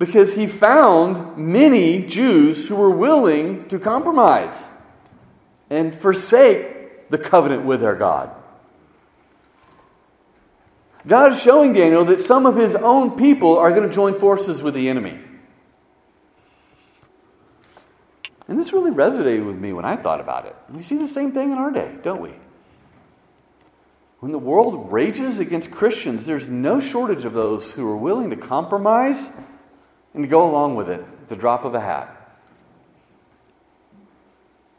[0.04, 4.70] Because he found many Jews who were willing to compromise
[5.70, 8.30] and forsake the covenant with their God.
[11.06, 14.62] God is showing Daniel that some of his own people are going to join forces
[14.62, 15.18] with the enemy.
[18.46, 20.54] And this really resonated with me when I thought about it.
[20.70, 22.34] We see the same thing in our day, don't we?
[24.20, 28.36] When the world rages against Christians, there's no shortage of those who are willing to
[28.36, 29.34] compromise
[30.14, 32.10] and to go along with it the drop of a hat.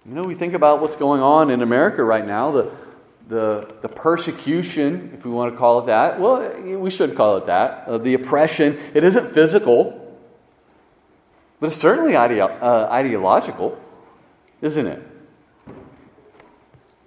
[0.07, 2.71] You know, we think about what's going on in America right now, the
[3.27, 6.19] the, the persecution, if we want to call it that.
[6.19, 7.87] Well, we should call it that.
[7.87, 8.77] Uh, the oppression.
[8.93, 10.15] It isn't physical,
[11.59, 13.79] but it's certainly ideo- uh, ideological,
[14.61, 15.01] isn't it?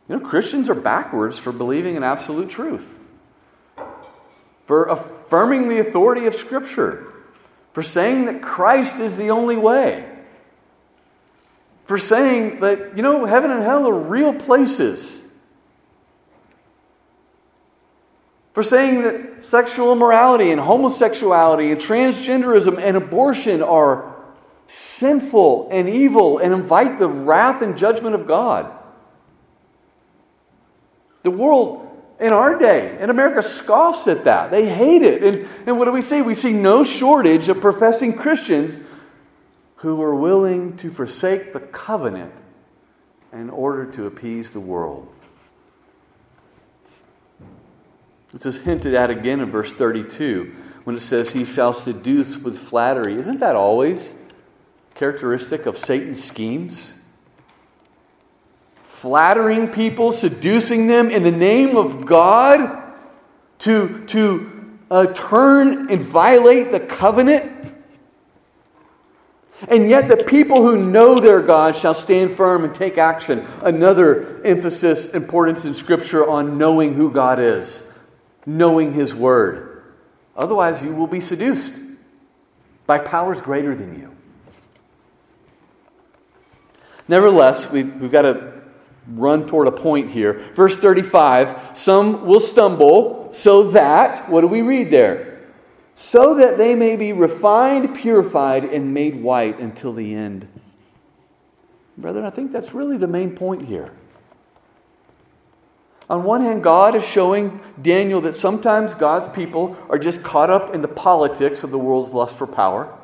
[0.09, 2.99] You know, Christians are backwards for believing in absolute truth,
[4.65, 7.13] for affirming the authority of Scripture,
[7.79, 10.05] for saying that Christ is the only way,
[11.85, 15.25] for saying that, you know, heaven and hell are real places
[18.53, 24.13] for saying that sexual immorality and homosexuality and transgenderism and abortion are
[24.67, 28.77] sinful and evil and invite the wrath and judgment of God.
[31.23, 31.88] The world
[32.21, 34.51] in our day, And America, scoffs at that.
[34.51, 35.23] They hate it.
[35.23, 36.21] And, and what do we see?
[36.21, 38.81] We see no shortage of professing Christians
[39.77, 42.33] who are willing to forsake the covenant
[43.33, 45.07] in order to appease the world.
[48.33, 50.55] This is hinted at again in verse 32
[50.85, 53.15] when it says, He shall seduce with flattery.
[53.15, 54.17] Isn't that always
[54.95, 56.98] characteristic of Satan's schemes?
[58.99, 62.83] Flattering people, seducing them in the name of God
[63.61, 67.75] to, to uh, turn and violate the covenant.
[69.69, 73.47] And yet, the people who know their God shall stand firm and take action.
[73.63, 77.89] Another emphasis, importance in Scripture on knowing who God is,
[78.47, 79.85] knowing His Word.
[80.37, 81.81] Otherwise, you will be seduced
[82.85, 84.11] by powers greater than you.
[87.07, 88.58] Nevertheless, we, we've got to
[89.09, 90.35] run toward a point here.
[90.55, 95.41] Verse 35 Some will stumble, so that, what do we read there?
[95.95, 100.47] So that they may be refined, purified, and made white until the end.
[101.97, 103.93] Brethren, I think that's really the main point here.
[106.11, 110.75] On one hand, God is showing Daniel that sometimes God's people are just caught up
[110.75, 112.98] in the politics of the world's lust for power.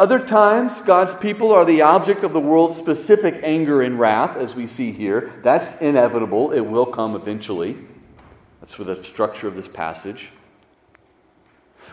[0.00, 4.56] Other times, God's people are the object of the world's specific anger and wrath, as
[4.56, 5.30] we see here.
[5.42, 7.76] That's inevitable, it will come eventually.
[8.60, 10.32] That's for the structure of this passage.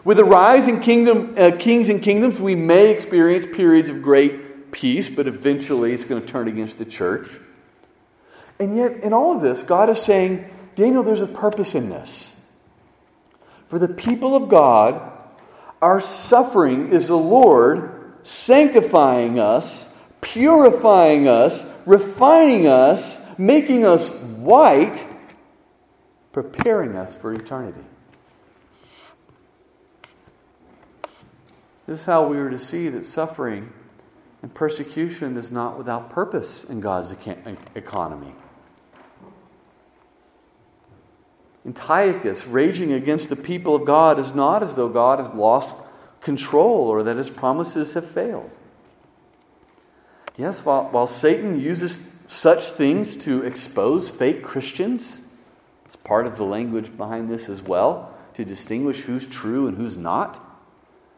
[0.06, 4.72] With the rise in kingdom, uh, kings and kingdoms, we may experience periods of great
[4.72, 7.30] peace, but eventually it's going to turn against the church.
[8.58, 12.40] And yet, in all of this, God is saying, Daniel, there's a purpose in this.
[13.68, 15.12] For the people of God,
[15.82, 17.96] our suffering is the Lord
[18.28, 25.06] sanctifying us, purifying us, refining us, making us white,
[26.34, 27.80] preparing us for eternity.
[31.86, 33.72] This is how we are to see that suffering
[34.42, 37.16] and persecution is not without purpose in God's
[37.76, 38.36] economy.
[41.66, 45.78] Antiochus raging against the people of God is not as though God has lost
[46.22, 48.52] control or that his promises have failed.
[50.36, 55.28] Yes, while, while Satan uses such things to expose fake Christians,
[55.86, 59.98] it's part of the language behind this as well, to distinguish who's true and who's
[59.98, 60.40] not.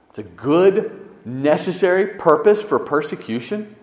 [0.10, 3.76] It's a good, necessary purpose for persecution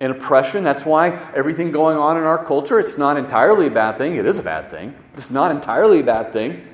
[0.00, 0.64] and oppression.
[0.64, 4.16] That's why everything going on in our culture, it's not entirely a bad thing.
[4.16, 4.96] It is a bad thing.
[5.14, 6.64] It's not entirely a bad thing.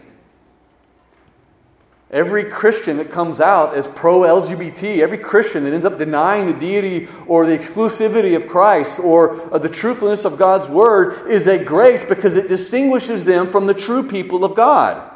[2.14, 6.54] Every Christian that comes out as pro LGBT, every Christian that ends up denying the
[6.54, 11.58] deity or the exclusivity of Christ or uh, the truthfulness of God's word is a
[11.58, 15.10] grace because it distinguishes them from the true people of God.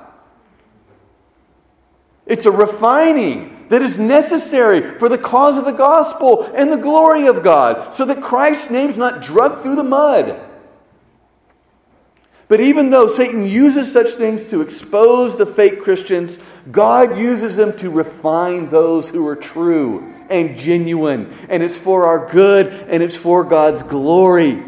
[2.26, 7.28] It's a refining that is necessary for the cause of the gospel and the glory
[7.28, 10.47] of God so that Christ's name is not drugged through the mud.
[12.48, 16.40] But even though Satan uses such things to expose the fake Christians,
[16.70, 21.30] God uses them to refine those who are true and genuine.
[21.50, 24.64] And it's for our good and it's for God's glory.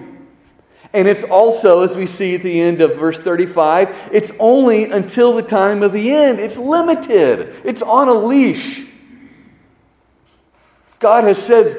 [0.92, 5.34] And it's also, as we see at the end of verse 35, it's only until
[5.34, 6.38] the time of the end.
[6.38, 8.84] It's limited, it's on a leash.
[10.98, 11.76] God has said,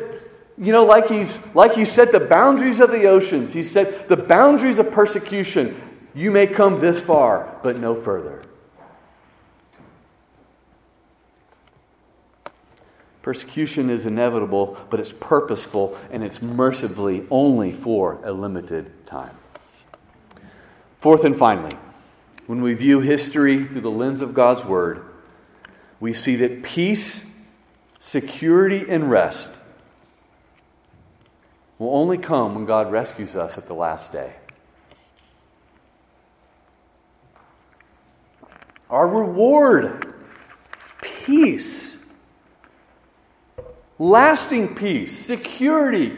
[0.58, 4.18] you know, like he's like he set the boundaries of the oceans, he set the
[4.18, 5.90] boundaries of persecution.
[6.14, 8.42] You may come this far, but no further.
[13.22, 19.36] Persecution is inevitable, but it's purposeful and it's mercifully only for a limited time.
[21.00, 21.78] Fourth and finally,
[22.48, 25.06] when we view history through the lens of God's Word,
[26.00, 27.40] we see that peace,
[28.00, 29.62] security, and rest
[31.78, 34.34] will only come when God rescues us at the last day.
[38.92, 40.14] Our reward,
[41.02, 42.12] peace,
[43.98, 46.18] lasting peace, security,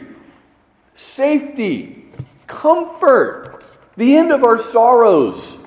[0.92, 2.06] safety,
[2.48, 3.64] comfort,
[3.96, 5.64] the end of our sorrows.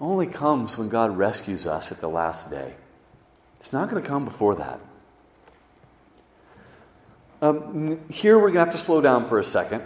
[0.00, 2.74] Only comes when God rescues us at the last day.
[3.58, 4.78] It's not going to come before that.
[7.42, 9.84] Um, here we're going to have to slow down for a second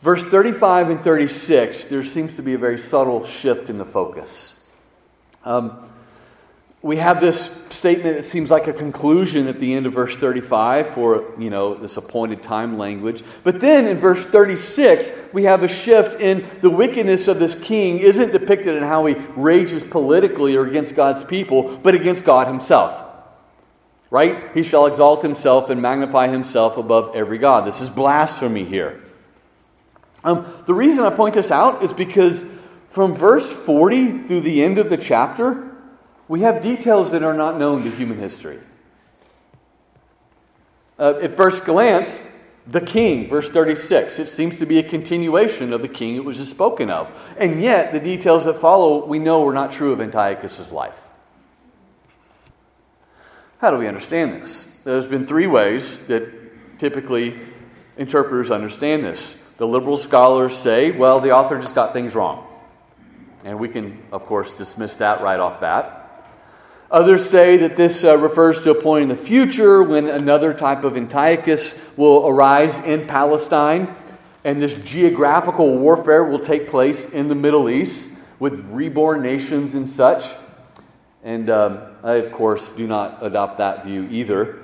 [0.00, 4.64] Verse 35 and 36, there seems to be a very subtle shift in the focus.
[5.44, 5.90] Um,
[6.80, 10.90] we have this statement that seems like a conclusion at the end of verse 35
[10.90, 13.24] for you know this appointed time language.
[13.42, 17.98] But then in verse 36 we have a shift in the wickedness of this king
[17.98, 23.04] isn't depicted in how he rages politically or against god's people but against god himself.
[24.10, 24.52] Right?
[24.54, 27.66] He shall exalt himself and magnify himself above every god.
[27.66, 29.02] This is blasphemy here
[30.24, 32.44] um, the reason I point this out is because
[32.90, 35.76] from verse 40 through the end of the chapter,
[36.26, 38.58] we have details that are not known to human history.
[40.98, 42.34] Uh, at first glance,
[42.66, 46.36] the king, verse 36, it seems to be a continuation of the king it was
[46.36, 47.10] just spoken of.
[47.38, 51.04] And yet, the details that follow we know were not true of Antiochus' life.
[53.58, 54.70] How do we understand this?
[54.84, 57.40] There's been three ways that typically
[57.96, 59.42] interpreters understand this.
[59.58, 62.46] The liberal scholars say, well, the author just got things wrong.
[63.44, 66.24] And we can, of course, dismiss that right off bat.
[66.90, 70.84] Others say that this uh, refers to a point in the future when another type
[70.84, 73.94] of Antiochus will arise in Palestine,
[74.44, 79.88] and this geographical warfare will take place in the Middle East with reborn nations and
[79.88, 80.34] such.
[81.24, 84.60] And um, I, of course, do not adopt that view either.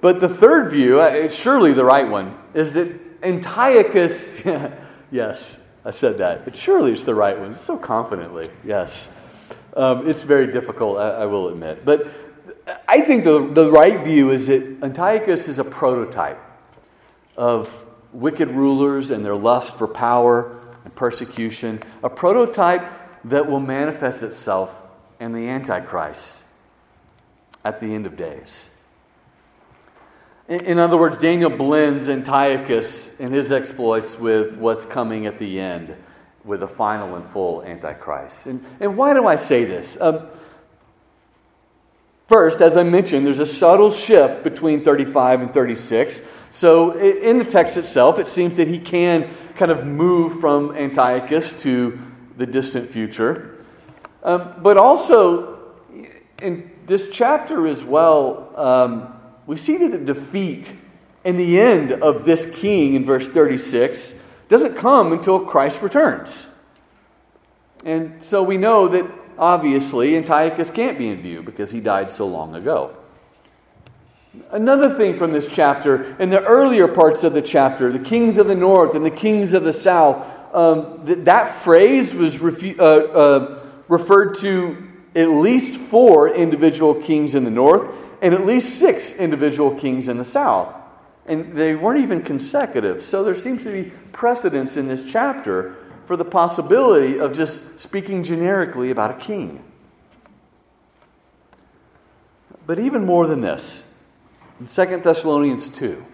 [0.00, 4.42] But the third view, uh, it's surely the right one, is that Antiochus,
[5.10, 6.44] yes, I said that.
[6.44, 9.14] But surely it's the right one, so confidently, yes.
[9.74, 11.84] Um, it's very difficult, I, I, will admit.
[11.84, 12.08] But
[12.88, 16.40] I think the, the right view is that Antiochus is a prototype
[17.36, 22.88] of wicked rulers and their lust for power and persecution, a prototype
[23.24, 24.82] that will manifest itself
[25.20, 26.44] in the Antichrist
[27.64, 28.70] at the end of days.
[30.48, 35.96] In, other words, Daniel blends Antiochus and his exploits with what's coming at the end
[36.44, 38.46] with a final and full Antichrist.
[38.46, 40.00] And, and why do I say this?
[40.00, 40.28] Um,
[42.28, 46.22] first, as I mentioned, there's a subtle shift between 35 and 36.
[46.50, 51.60] So in the text itself, it seems that he can kind of move from Antiochus
[51.62, 52.00] to
[52.36, 53.58] the distant future.
[54.22, 55.74] Um, but also,
[56.40, 59.15] in this chapter as well, um,
[59.46, 60.74] we see that the defeat
[61.24, 66.52] and the end of this king in verse 36 doesn't come until Christ returns.
[67.84, 72.26] And so we know that obviously Antiochus can't be in view because he died so
[72.26, 72.96] long ago.
[74.50, 78.46] Another thing from this chapter, in the earlier parts of the chapter, the kings of
[78.46, 82.82] the north and the kings of the south, um, th- that phrase was refu- uh,
[82.82, 87.88] uh, referred to at least four individual kings in the north
[88.22, 90.74] and at least six individual kings in the south.
[91.26, 93.02] And they weren't even consecutive.
[93.02, 95.74] So there seems to be precedence in this chapter
[96.06, 99.62] for the possibility of just speaking generically about a king.
[102.66, 104.02] But even more than this,
[104.58, 106.04] in 2 Thessalonians 2,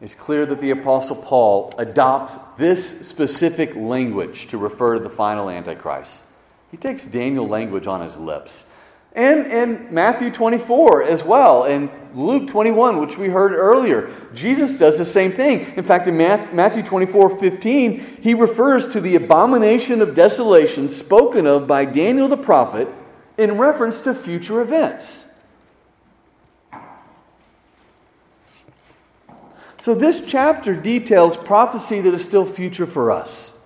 [0.00, 5.48] it's clear that the Apostle Paul adopts this specific language to refer to the final
[5.48, 6.24] Antichrist.
[6.70, 8.68] He takes Daniel language on his lips.
[9.14, 14.96] And in Matthew 24 as well, and Luke 21, which we heard earlier, Jesus does
[14.96, 15.74] the same thing.
[15.76, 21.66] In fact, in Matthew 24 15, he refers to the abomination of desolation spoken of
[21.66, 22.88] by Daniel the prophet
[23.36, 25.28] in reference to future events.
[29.76, 33.61] So, this chapter details prophecy that is still future for us.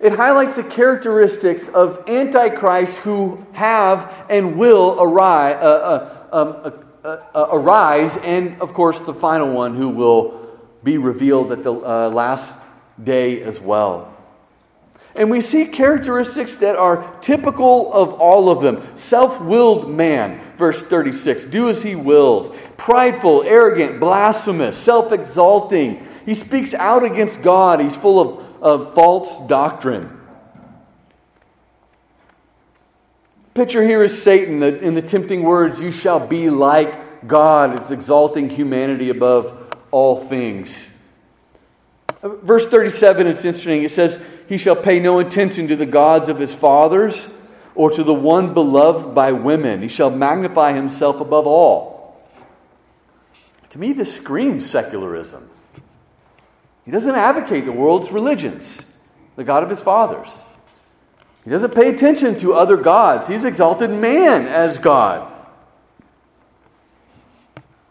[0.00, 6.72] It highlights the characteristics of antichrists who have and will arise, uh, uh, um,
[7.04, 10.38] uh, uh, arise, and of course, the final one who will
[10.84, 12.54] be revealed at the uh, last
[13.02, 14.14] day as well.
[15.16, 18.86] And we see characteristics that are typical of all of them.
[18.96, 22.56] Self willed man, verse 36, do as he wills.
[22.76, 26.06] Prideful, arrogant, blasphemous, self exalting.
[26.24, 27.80] He speaks out against God.
[27.80, 30.18] He's full of of false doctrine.
[33.54, 37.74] Picture here is Satan in the tempting words, You shall be like God.
[37.74, 40.94] It's exalting humanity above all things.
[42.22, 43.82] Verse 37, it's interesting.
[43.82, 47.34] It says, He shall pay no attention to the gods of his fathers
[47.74, 49.82] or to the one beloved by women.
[49.82, 52.20] He shall magnify himself above all.
[53.70, 55.48] To me, this screams secularism.
[56.88, 58.90] He doesn't advocate the world's religions,
[59.36, 60.42] the God of his fathers.
[61.44, 63.28] He doesn't pay attention to other gods.
[63.28, 65.30] He's exalted man as God.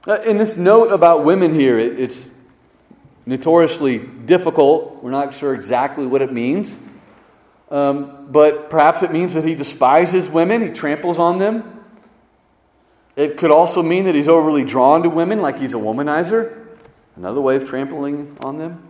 [0.08, 2.34] Uh, in this note about women here, it's
[3.28, 5.04] notoriously difficult.
[5.04, 6.84] We're not sure exactly what it means.
[7.70, 11.86] Um, but perhaps it means that he despises women, he tramples on them.
[13.16, 16.64] It could also mean that he's overly drawn to women, like he's a womanizer.
[17.16, 18.87] Another way of trampling on them.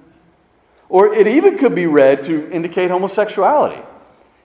[0.89, 3.81] Or it even could be read to indicate homosexuality.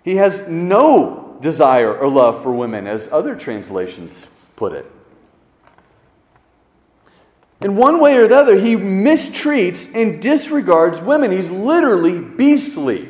[0.02, 4.26] He has no desire or love for women, as other translations
[4.56, 4.90] put it.
[7.60, 11.30] In one way or the other, he mistreats and disregards women.
[11.30, 13.08] He's literally beastly.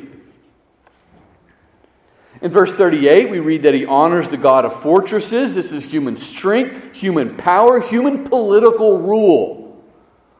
[2.39, 5.55] In verse 38, we read that he honors the God of fortresses.
[5.55, 9.81] This is human strength, human power, human political rule,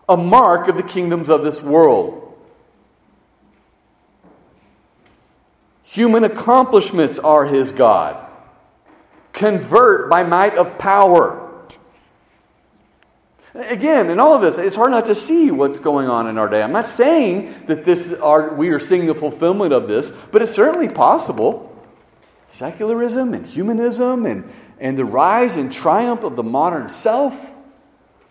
[0.08, 2.23] a mark of the kingdoms of this world.
[5.94, 8.18] Human accomplishments are his God.
[9.32, 11.68] Convert by might of power.
[13.54, 16.50] Again, in all of this, it's hard not to see what's going on in our
[16.50, 16.64] day.
[16.64, 20.50] I'm not saying that this are, we are seeing the fulfillment of this, but it's
[20.50, 21.72] certainly possible.
[22.50, 27.53] Secularism and humanism and, and the rise and triumph of the modern self,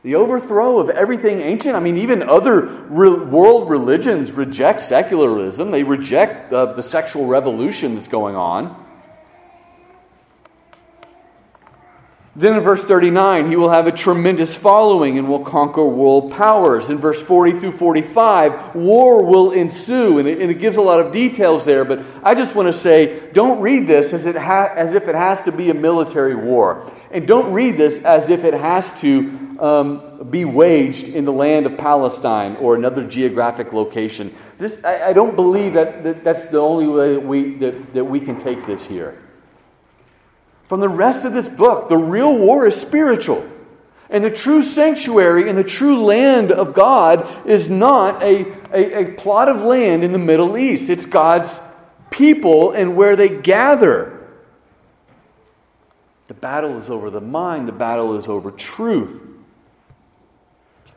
[0.02, 1.76] the overthrow of everything ancient.
[1.76, 7.94] I mean, even other re- world religions reject secularism, they reject uh, the sexual revolution
[7.94, 8.82] that's going on.
[12.34, 16.88] Then in verse 39, he will have a tremendous following and will conquer world powers.
[16.88, 20.18] In verse 40 through 45, war will ensue.
[20.18, 22.72] And it, and it gives a lot of details there, but I just want to
[22.72, 26.90] say don't read this as, ha- as if it has to be a military war.
[27.10, 31.66] And don't read this as if it has to um, be waged in the land
[31.66, 34.34] of Palestine or another geographic location.
[34.58, 38.04] This, I, I don't believe that, that that's the only way that we, that, that
[38.04, 39.22] we can take this here
[40.72, 41.90] from the rest of this book.
[41.90, 43.46] The real war is spiritual.
[44.08, 49.12] And the true sanctuary and the true land of God is not a, a, a,
[49.12, 50.88] plot of land in the Middle East.
[50.88, 51.60] It's God's
[52.10, 54.26] people and where they gather.
[56.26, 59.31] The battle is over the mind, the battle is over truth.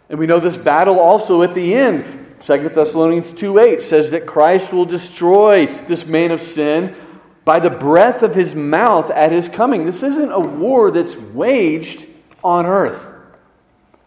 [0.09, 2.03] And we know this battle also at the end.
[2.41, 6.95] 2 Thessalonians 2 8 says that Christ will destroy this man of sin
[7.43, 9.85] by the breath of his mouth at his coming.
[9.85, 12.07] This isn't a war that's waged
[12.43, 13.11] on earth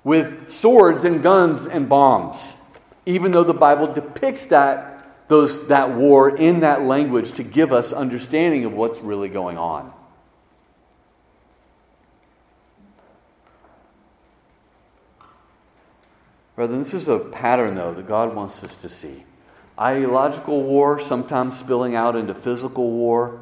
[0.05, 2.61] with swords and guns and bombs,
[3.07, 7.93] even though the Bible depicts that, those, that war in that language to give us
[7.93, 9.93] understanding of what's really going on.
[16.59, 19.23] Brethren, this is a pattern, though, that God wants us to see
[19.79, 23.39] ideological war, sometimes spilling out into physical war,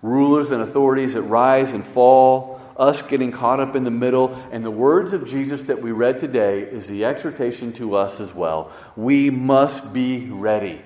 [0.00, 4.34] rulers and authorities that rise and fall, us getting caught up in the middle.
[4.52, 8.34] And the words of Jesus that we read today is the exhortation to us as
[8.34, 8.72] well.
[8.96, 10.80] We must be ready.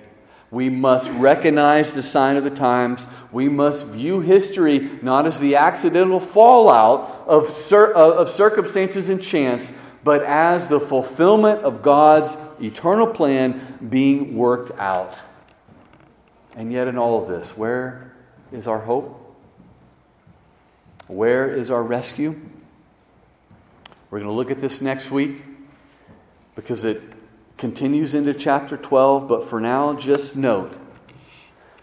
[0.51, 3.07] We must recognize the sign of the times.
[3.31, 9.23] We must view history not as the accidental fallout of, cir- uh, of circumstances and
[9.23, 9.73] chance,
[10.07, 15.21] but as the fulfillment of God's eternal plan being worked out.
[16.55, 18.13] And yet, in all of this, where
[18.53, 19.37] is our hope?
[21.09, 22.41] Where is our rescue?
[24.09, 25.43] We're going to look at this next week
[26.55, 27.03] because it
[27.57, 29.27] continues into chapter 12.
[29.27, 30.79] But for now, just note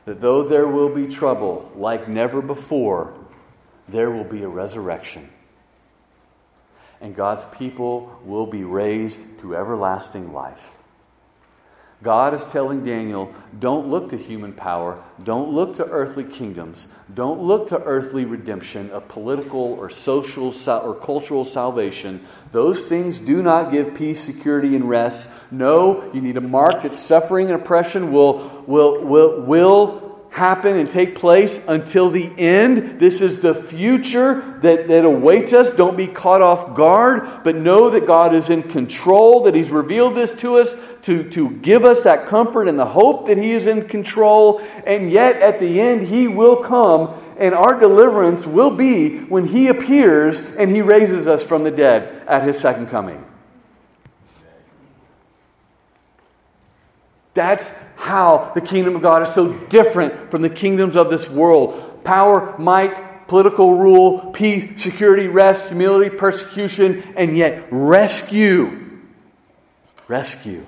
[0.05, 3.13] that though there will be trouble like never before,
[3.89, 5.29] there will be a resurrection
[7.03, 10.73] and God's people will be raised to everlasting life.
[12.01, 17.41] God is telling Daniel, don't look to human power, don't look to earthly kingdoms, don't
[17.41, 22.25] look to earthly redemption of political or social or cultural salvation.
[22.51, 25.29] Those things do not give peace, security, and rest.
[25.51, 30.02] No, you need a mark that suffering and oppression will, will, will, will
[30.33, 32.99] happen and take place until the end.
[32.99, 35.73] This is the future that, that awaits us.
[35.73, 40.15] Don't be caught off guard, but know that God is in control, that He's revealed
[40.15, 43.67] this to us to, to give us that comfort and the hope that He is
[43.67, 44.59] in control.
[44.87, 49.67] And yet, at the end, He will come, and our deliverance will be when He
[49.67, 53.23] appears and He raises us from the dead at His second coming.
[57.33, 62.03] That's how the kingdom of God is so different from the kingdoms of this world.
[62.03, 69.01] Power, might, political rule, peace, security, rest, humility, persecution, and yet rescue.
[70.07, 70.65] Rescue.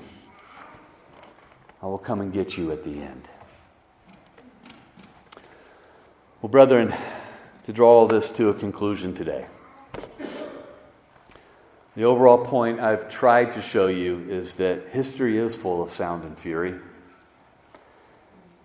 [1.83, 3.27] I will come and get you at the end.
[6.41, 6.93] Well, brethren,
[7.65, 9.45] to draw all this to a conclusion today.
[11.95, 16.25] The overall point I've tried to show you is that history is full of sound
[16.25, 16.75] and fury.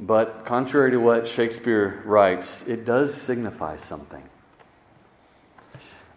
[0.00, 4.22] But contrary to what Shakespeare writes, it does signify something.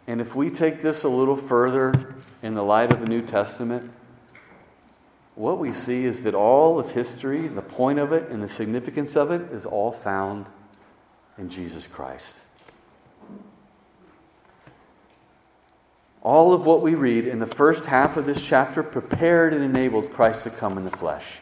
[0.07, 3.91] And if we take this a little further in the light of the New Testament,
[5.35, 9.15] what we see is that all of history, the point of it and the significance
[9.15, 10.47] of it, is all found
[11.37, 12.43] in Jesus Christ.
[16.23, 20.13] All of what we read in the first half of this chapter prepared and enabled
[20.13, 21.41] Christ to come in the flesh.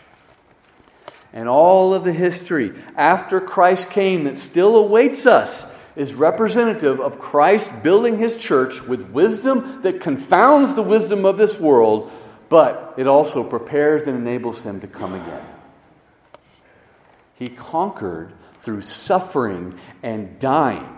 [1.31, 7.19] And all of the history after Christ came that still awaits us is representative of
[7.19, 12.11] Christ building his church with wisdom that confounds the wisdom of this world,
[12.49, 15.45] but it also prepares and enables him to come again.
[17.35, 20.97] He conquered through suffering and dying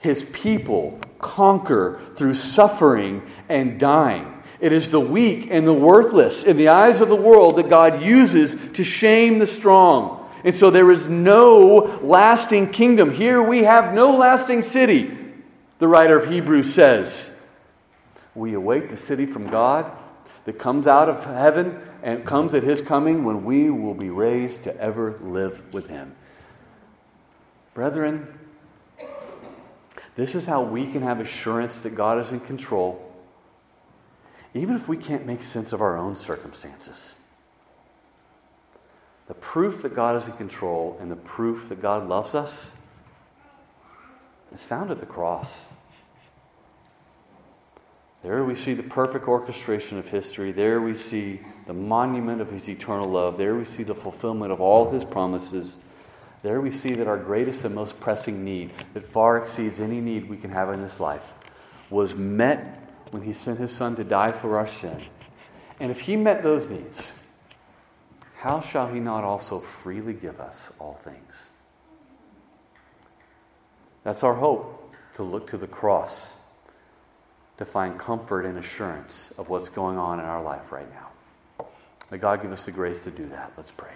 [0.00, 4.42] his people conquer through suffering and dying.
[4.60, 8.02] It is the weak and the worthless in the eyes of the world that God
[8.02, 10.30] uses to shame the strong.
[10.44, 13.12] And so there is no lasting kingdom.
[13.12, 15.16] Here we have no lasting city,
[15.78, 17.40] the writer of Hebrews says.
[18.34, 19.90] We await the city from God
[20.44, 24.64] that comes out of heaven and comes at his coming when we will be raised
[24.64, 26.14] to ever live with him.
[27.74, 28.38] Brethren,
[30.16, 33.12] this is how we can have assurance that God is in control,
[34.54, 37.18] even if we can't make sense of our own circumstances.
[39.28, 42.76] The proof that God is in control and the proof that God loves us
[44.52, 45.72] is found at the cross.
[48.22, 50.52] There we see the perfect orchestration of history.
[50.52, 53.36] There we see the monument of his eternal love.
[53.36, 55.78] There we see the fulfillment of all his promises.
[56.42, 60.28] There we see that our greatest and most pressing need, that far exceeds any need
[60.28, 61.34] we can have in this life,
[61.88, 62.78] was met
[63.10, 65.00] when he sent his son to die for our sin.
[65.78, 67.14] And if he met those needs,
[68.38, 71.50] how shall he not also freely give us all things?
[74.02, 76.42] That's our hope, to look to the cross
[77.58, 81.66] to find comfort and assurance of what's going on in our life right now.
[82.10, 83.52] May God give us the grace to do that.
[83.56, 83.92] Let's pray.